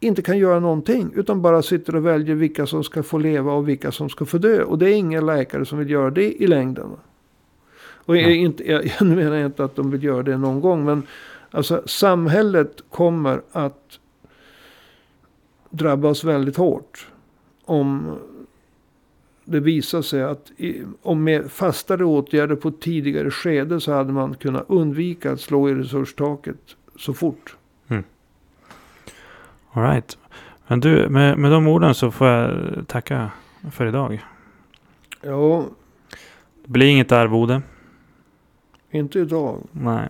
inte 0.00 0.22
kan 0.22 0.38
göra 0.38 0.60
någonting. 0.60 1.10
Utan 1.14 1.42
bara 1.42 1.62
sitter 1.62 1.96
och 1.96 2.06
väljer 2.06 2.34
vilka 2.34 2.66
som 2.66 2.84
ska 2.84 3.02
få 3.02 3.18
leva 3.18 3.52
och 3.52 3.68
vilka 3.68 3.92
som 3.92 4.08
ska 4.08 4.24
få 4.24 4.38
dö. 4.38 4.62
Och 4.62 4.78
det 4.78 4.90
är 4.90 4.94
inga 4.94 5.20
läkare 5.20 5.64
som 5.64 5.78
vill 5.78 5.90
göra 5.90 6.10
det 6.10 6.42
i 6.42 6.46
längden. 6.46 6.90
Och 8.08 8.16
jag, 8.16 8.36
inte, 8.36 8.70
jag, 8.70 8.86
jag 9.00 9.06
menar 9.06 9.36
inte 9.36 9.64
att 9.64 9.76
de 9.76 9.90
vill 9.90 10.04
göra 10.04 10.22
det 10.22 10.38
någon 10.38 10.60
gång. 10.60 10.84
Men 10.84 11.02
Alltså 11.50 11.82
samhället 11.86 12.82
kommer 12.90 13.42
att 13.52 13.98
drabbas 15.70 16.24
väldigt 16.24 16.56
hårt. 16.56 17.06
Om 17.64 18.18
det 19.44 19.60
visar 19.60 20.02
sig 20.02 20.22
att 20.22 20.50
om 21.02 21.24
med 21.24 21.50
fastare 21.50 22.04
åtgärder 22.04 22.56
på 22.56 22.70
tidigare 22.70 23.30
skede 23.30 23.80
så 23.80 23.92
hade 23.92 24.12
man 24.12 24.34
kunnat 24.34 24.64
undvika 24.68 25.32
att 25.32 25.40
slå 25.40 25.68
i 25.68 25.74
resurstaket 25.74 26.76
så 26.96 27.14
fort. 27.14 27.56
Mm. 27.88 28.04
All 29.72 29.82
right. 29.82 30.18
Men 30.66 30.80
du, 30.80 31.08
med, 31.08 31.38
med 31.38 31.50
de 31.50 31.66
orden 31.66 31.94
så 31.94 32.10
får 32.10 32.26
jag 32.26 32.58
tacka 32.88 33.30
för 33.72 33.86
idag. 33.86 34.24
Ja. 35.22 35.64
Det 36.64 36.70
blir 36.70 36.86
inget 36.86 37.12
arvode. 37.12 37.62
Inte 38.90 39.18
idag. 39.18 39.58
Nej. 39.72 40.08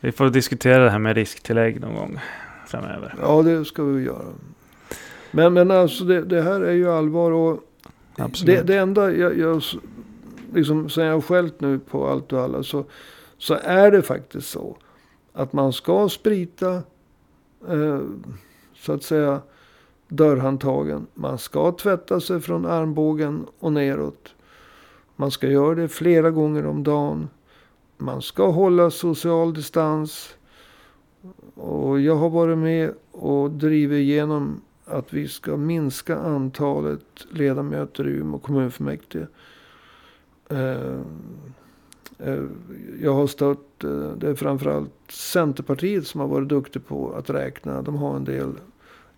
Vi 0.00 0.12
får 0.12 0.28
diskutera 0.30 0.84
det 0.84 0.90
här 0.90 0.98
med 0.98 1.16
risktillägg 1.16 1.80
någon 1.80 1.94
gång 1.94 2.18
framöver. 2.66 3.14
Ja, 3.22 3.42
det 3.42 3.64
ska 3.64 3.84
vi 3.84 4.02
göra. 4.02 4.32
Men, 5.30 5.54
men 5.54 5.70
alltså 5.70 6.04
det, 6.04 6.22
det 6.22 6.42
här 6.42 6.60
är 6.60 6.72
ju 6.72 6.90
allvar. 6.90 7.30
och 7.30 7.60
det, 8.44 8.62
det, 8.62 8.76
enda 8.76 9.12
jag, 9.12 9.38
jag 9.38 9.62
liksom, 10.54 10.90
sen 10.90 11.04
jag 11.04 11.24
skällt 11.24 11.60
nu 11.60 11.78
på 11.78 12.08
allt 12.08 12.32
och 12.32 12.40
alla. 12.40 12.62
Så, 12.62 12.84
så 13.38 13.54
är 13.62 13.90
det 13.90 14.02
faktiskt 14.02 14.48
så. 14.48 14.76
Att 15.32 15.52
man 15.52 15.72
ska 15.72 16.08
sprita. 16.08 16.82
Eh, 17.68 18.00
så 18.74 18.92
att 18.92 19.02
säga 19.02 19.40
dörrhandtagen. 20.08 21.06
Man 21.14 21.38
ska 21.38 21.72
tvätta 21.72 22.20
sig 22.20 22.40
från 22.40 22.66
armbågen 22.66 23.46
och 23.58 23.72
neråt. 23.72 24.34
Man 25.16 25.30
ska 25.30 25.46
göra 25.46 25.74
det 25.74 25.88
flera 25.88 26.30
gånger 26.30 26.66
om 26.66 26.82
dagen. 26.82 27.28
Man 27.98 28.22
ska 28.22 28.50
hålla 28.50 28.90
social 28.90 29.54
distans. 29.54 30.34
Och 31.54 32.00
jag 32.00 32.16
har 32.16 32.30
varit 32.30 32.58
med 32.58 32.94
och 33.12 33.50
drivit 33.50 33.98
igenom 33.98 34.60
att 34.84 35.12
vi 35.12 35.28
ska 35.28 35.56
minska 35.56 36.16
antalet 36.16 37.26
ledamöter 37.30 38.08
i 38.08 38.10
Umeå 38.10 38.38
kommunfullmäktige. 38.38 39.26
Eh, 40.48 41.00
eh, 42.18 42.44
jag 43.02 43.14
har 43.14 43.26
stött, 43.26 43.84
eh, 43.84 44.12
det 44.16 44.28
är 44.28 44.34
framförallt 44.34 44.92
Centerpartiet 45.08 46.06
som 46.06 46.20
har 46.20 46.28
varit 46.28 46.48
duktig 46.48 46.86
på 46.86 47.12
att 47.12 47.30
räkna. 47.30 47.82
De 47.82 47.96
har 47.96 48.16
en 48.16 48.24
del 48.24 48.52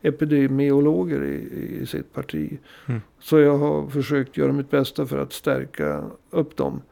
epidemiologer 0.02 1.24
i, 1.24 1.78
i 1.80 1.86
sitt 1.86 2.12
parti. 2.12 2.58
Mm. 2.86 3.00
Så 3.20 3.38
jag 3.38 3.58
har 3.58 3.88
försökt 3.88 4.36
göra 4.36 4.52
mitt 4.52 4.70
bästa 4.70 5.06
för 5.06 5.18
att 5.18 5.32
stärka 5.32 6.04
upp 6.30 6.56
dem 6.56 6.82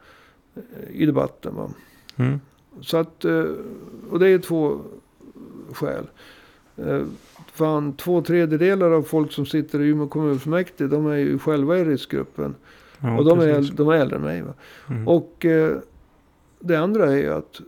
i 0.91 1.05
debatten. 1.05 1.55
Va? 1.55 1.69
Mm. 2.15 2.39
Så 2.81 2.97
att, 2.97 3.25
eh, 3.25 3.45
och 4.09 4.19
det 4.19 4.27
är 4.27 4.39
två 4.39 4.81
skäl. 5.73 6.07
Eh, 6.77 7.01
fan, 7.53 7.93
två 7.93 8.21
tredjedelar 8.21 8.91
av 8.91 9.01
folk 9.01 9.31
som 9.31 9.45
sitter 9.45 9.81
i 9.81 9.87
Umeå 9.87 10.07
kommunfullmäktige, 10.07 10.87
de 10.87 11.07
är 11.07 11.15
ju 11.15 11.39
själva 11.39 11.77
i 11.77 11.85
riskgruppen. 11.85 12.55
Ja, 12.99 13.17
och 13.17 13.25
de 13.25 13.39
är, 13.39 13.71
de 13.75 13.89
är 13.89 13.93
äldre 13.93 14.15
än 14.15 14.21
mig. 14.21 14.43
Mm. 14.89 15.07
Och 15.07 15.45
eh, 15.45 15.77
det 16.59 16.75
andra 16.75 17.11
är 17.11 17.17
ju 17.17 17.33
att 17.33 17.61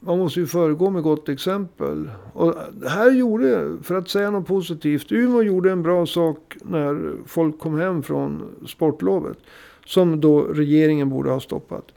man 0.00 0.18
måste 0.18 0.40
ju 0.40 0.46
föregå 0.46 0.90
med 0.90 1.02
gott 1.02 1.28
exempel. 1.28 2.10
Och 2.32 2.54
här 2.88 3.10
gjorde, 3.10 3.76
för 3.82 3.94
att 3.94 4.08
säga 4.08 4.30
något 4.30 4.46
positivt, 4.46 5.12
Umeå 5.12 5.42
gjorde 5.42 5.70
en 5.70 5.82
bra 5.82 6.06
sak 6.06 6.56
när 6.62 7.12
folk 7.26 7.58
kom 7.58 7.78
hem 7.78 8.02
från 8.02 8.42
sportlovet. 8.66 9.38
Som 9.86 10.20
då 10.20 10.40
regeringen 10.42 11.10
borde 11.10 11.30
ha 11.30 11.40
stoppat. 11.40 11.92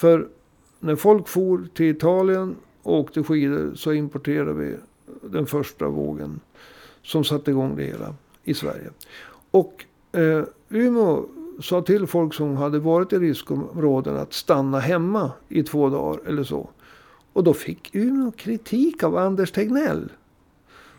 För 0.00 0.28
när 0.78 0.96
folk 0.96 1.28
for 1.28 1.68
till 1.74 1.86
Italien 1.86 2.56
och 2.82 2.98
åkte 2.98 3.22
skidor 3.22 3.74
så 3.74 3.92
importerade 3.92 4.52
vi 4.52 4.76
den 5.22 5.46
första 5.46 5.88
vågen 5.88 6.40
som 7.02 7.24
satte 7.24 7.50
igång 7.50 7.76
det 7.76 7.84
hela 7.84 8.14
i 8.44 8.54
Sverige. 8.54 8.90
Och 9.50 9.84
eh, 10.12 10.44
Umeå 10.68 11.26
sa 11.62 11.82
till 11.82 12.06
folk 12.06 12.34
som 12.34 12.56
hade 12.56 12.78
varit 12.78 13.12
i 13.12 13.18
riskområden 13.18 14.16
att 14.16 14.32
stanna 14.32 14.78
hemma 14.78 15.32
i 15.48 15.62
två 15.62 15.90
dagar 15.90 16.20
eller 16.26 16.44
så. 16.44 16.70
Och 17.32 17.44
då 17.44 17.54
fick 17.54 17.94
Umeå 17.94 18.30
kritik 18.30 19.02
av 19.02 19.16
Anders 19.16 19.52
Tegnell. 19.52 20.12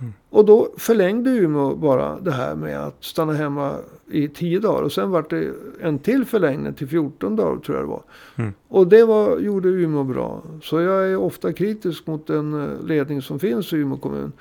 Mm. 0.02 0.14
Och 0.30 0.46
då 0.46 0.70
förlängde 0.78 1.30
Umeå 1.30 1.76
bara 1.76 2.20
det 2.20 2.32
här 2.32 2.56
med 2.56 2.80
att 2.80 3.04
stanna 3.04 3.34
hemma 3.34 3.76
i 4.12 4.28
tio 4.28 4.60
dagar. 4.60 4.82
Och 4.82 4.92
sen 4.92 5.12
var 5.12 5.26
det 5.30 5.54
en 5.82 6.00
till 6.00 6.26
förlängning 6.26 6.74
till 6.74 6.88
14 6.88 7.36
dagar 7.36 7.62
tror 7.62 7.78
jag 7.78 7.86
det 7.86 7.90
var. 7.90 8.04
Mm. 8.36 8.54
Och 8.68 8.88
det 8.88 9.06
var, 9.06 9.40
gjorde 9.40 9.70
Umeå 9.70 10.04
bra. 10.04 10.44
Så 10.64 10.82
jag 10.82 11.12
är 11.12 11.16
ofta 11.16 11.54
kritisk 11.54 12.08
mot 12.08 12.28
den 12.28 12.54
eh, 12.54 12.86
ledning 12.86 13.22
som 13.22 13.40
finns 13.40 13.74
i 13.74 13.78
Umeå 13.78 13.98
kommun. 13.98 14.32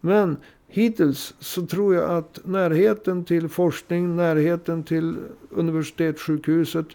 Men 0.00 0.36
hittills 0.68 1.34
så 1.38 1.66
tror 1.66 1.94
jag 1.94 2.10
att 2.10 2.40
närheten 2.44 3.24
till 3.24 3.48
forskning, 3.48 4.16
närheten 4.16 4.82
till 4.82 5.16
universitetssjukhuset, 5.50 6.86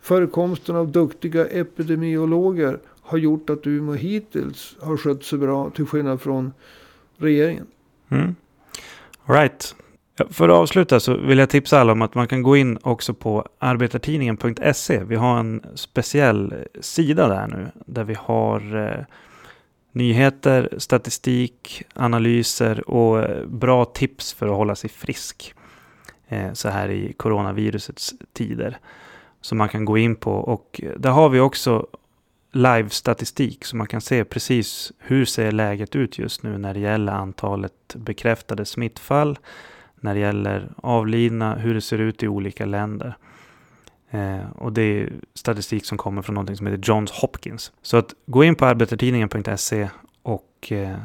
förekomsten 0.00 0.76
av 0.76 0.92
duktiga 0.92 1.46
epidemiologer 1.46 2.78
har 3.00 3.18
gjort 3.18 3.50
att 3.50 3.66
Umeå 3.66 3.94
hittills 3.94 4.76
har 4.80 4.96
skött 4.96 5.24
sig 5.24 5.38
bra 5.38 5.70
till 5.70 5.86
skillnad 5.86 6.20
från 6.20 6.52
regeringen. 7.18 7.66
Mm. 8.10 8.36
All 9.26 9.36
right. 9.36 9.74
För 10.30 10.48
att 10.48 10.54
avsluta 10.54 11.00
så 11.00 11.16
vill 11.16 11.38
jag 11.38 11.50
tipsa 11.50 11.80
alla 11.80 11.92
om 11.92 12.02
att 12.02 12.14
man 12.14 12.28
kan 12.28 12.42
gå 12.42 12.56
in 12.56 12.78
också 12.82 13.14
på 13.14 13.48
arbetartidningen.se. 13.58 15.04
Vi 15.04 15.16
har 15.16 15.38
en 15.38 15.62
speciell 15.74 16.52
eh, 16.52 16.80
sida 16.80 17.28
där 17.28 17.46
nu 17.46 17.68
där 17.86 18.04
vi 18.04 18.14
har 18.14 18.76
eh, 18.76 19.04
nyheter, 19.92 20.68
statistik, 20.78 21.82
analyser 21.94 22.90
och 22.90 23.18
eh, 23.18 23.46
bra 23.46 23.84
tips 23.84 24.32
för 24.32 24.46
att 24.46 24.56
hålla 24.56 24.74
sig 24.74 24.90
frisk 24.90 25.54
eh, 26.28 26.52
så 26.52 26.68
här 26.68 26.88
i 26.88 27.12
coronavirusets 27.12 28.14
tider. 28.32 28.78
Som 29.40 29.58
man 29.58 29.68
kan 29.68 29.84
gå 29.84 29.98
in 29.98 30.16
på 30.16 30.32
och 30.32 30.80
eh, 30.82 30.92
där 30.98 31.10
har 31.10 31.28
vi 31.28 31.40
också 31.40 31.86
live-statistik 32.56 33.64
så 33.64 33.76
man 33.76 33.86
kan 33.86 34.00
se 34.00 34.24
precis 34.24 34.92
hur 34.98 35.24
ser 35.24 35.52
läget 35.52 35.96
ut 35.96 36.18
just 36.18 36.42
nu 36.42 36.58
när 36.58 36.74
det 36.74 36.80
gäller 36.80 37.12
antalet 37.12 37.94
bekräftade 37.94 38.64
smittfall 38.64 39.38
när 40.00 40.14
det 40.14 40.20
gäller 40.20 40.72
avlidna, 40.76 41.54
hur 41.54 41.74
det 41.74 41.80
ser 41.80 41.98
ut 41.98 42.22
i 42.22 42.28
olika 42.28 42.66
länder. 42.66 43.16
Eh, 44.10 44.50
och 44.54 44.72
det 44.72 44.82
är 44.82 45.12
statistik 45.34 45.84
som 45.84 45.98
kommer 45.98 46.22
från 46.22 46.34
någonting 46.34 46.56
som 46.56 46.66
heter 46.66 46.90
Johns 46.90 47.10
Hopkins. 47.10 47.72
Så 47.82 47.96
att 47.96 48.14
gå 48.26 48.44
in 48.44 48.54
på 48.54 48.66
arbetartidningen.se 48.66 49.88
och 50.22 50.72
eh, 50.72 50.96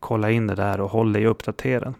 kolla 0.00 0.30
in 0.30 0.46
det 0.46 0.54
där 0.54 0.80
och 0.80 0.90
håll 0.90 1.12
dig 1.12 1.26
uppdaterad. 1.26 1.94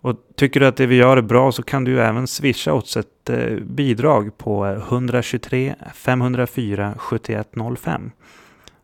Och 0.00 0.16
tycker 0.34 0.60
du 0.60 0.66
att 0.66 0.76
det 0.76 0.86
vi 0.86 0.96
gör 0.96 1.16
är 1.16 1.22
bra 1.22 1.52
så 1.52 1.62
kan 1.62 1.84
du 1.84 2.00
även 2.00 2.26
swisha 2.26 2.72
oss 2.72 2.96
ett 2.96 3.30
eh, 3.30 3.56
bidrag 3.56 4.38
på 4.38 4.66
123 4.66 5.74
504 5.94 6.94
7105. 6.98 8.10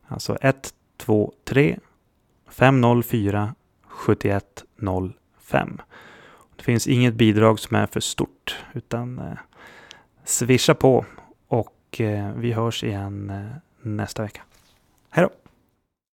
Alltså 0.07 0.39
123 0.41 1.79
504 2.49 3.55
7105. 3.87 5.81
Det 6.57 6.63
finns 6.63 6.87
inget 6.87 7.15
bidrag 7.15 7.59
som 7.59 7.77
är 7.77 7.87
för 7.87 8.01
stort 8.01 8.57
utan 8.73 9.19
eh, 9.19 9.39
swisha 10.25 10.75
på 10.75 11.05
och 11.49 12.01
eh, 12.01 12.33
vi 12.37 12.53
hörs 12.53 12.85
igen 12.85 13.33
nästa 13.83 14.23
vecka. 14.23 14.43
Hej 15.11 15.25
då! 15.25 15.42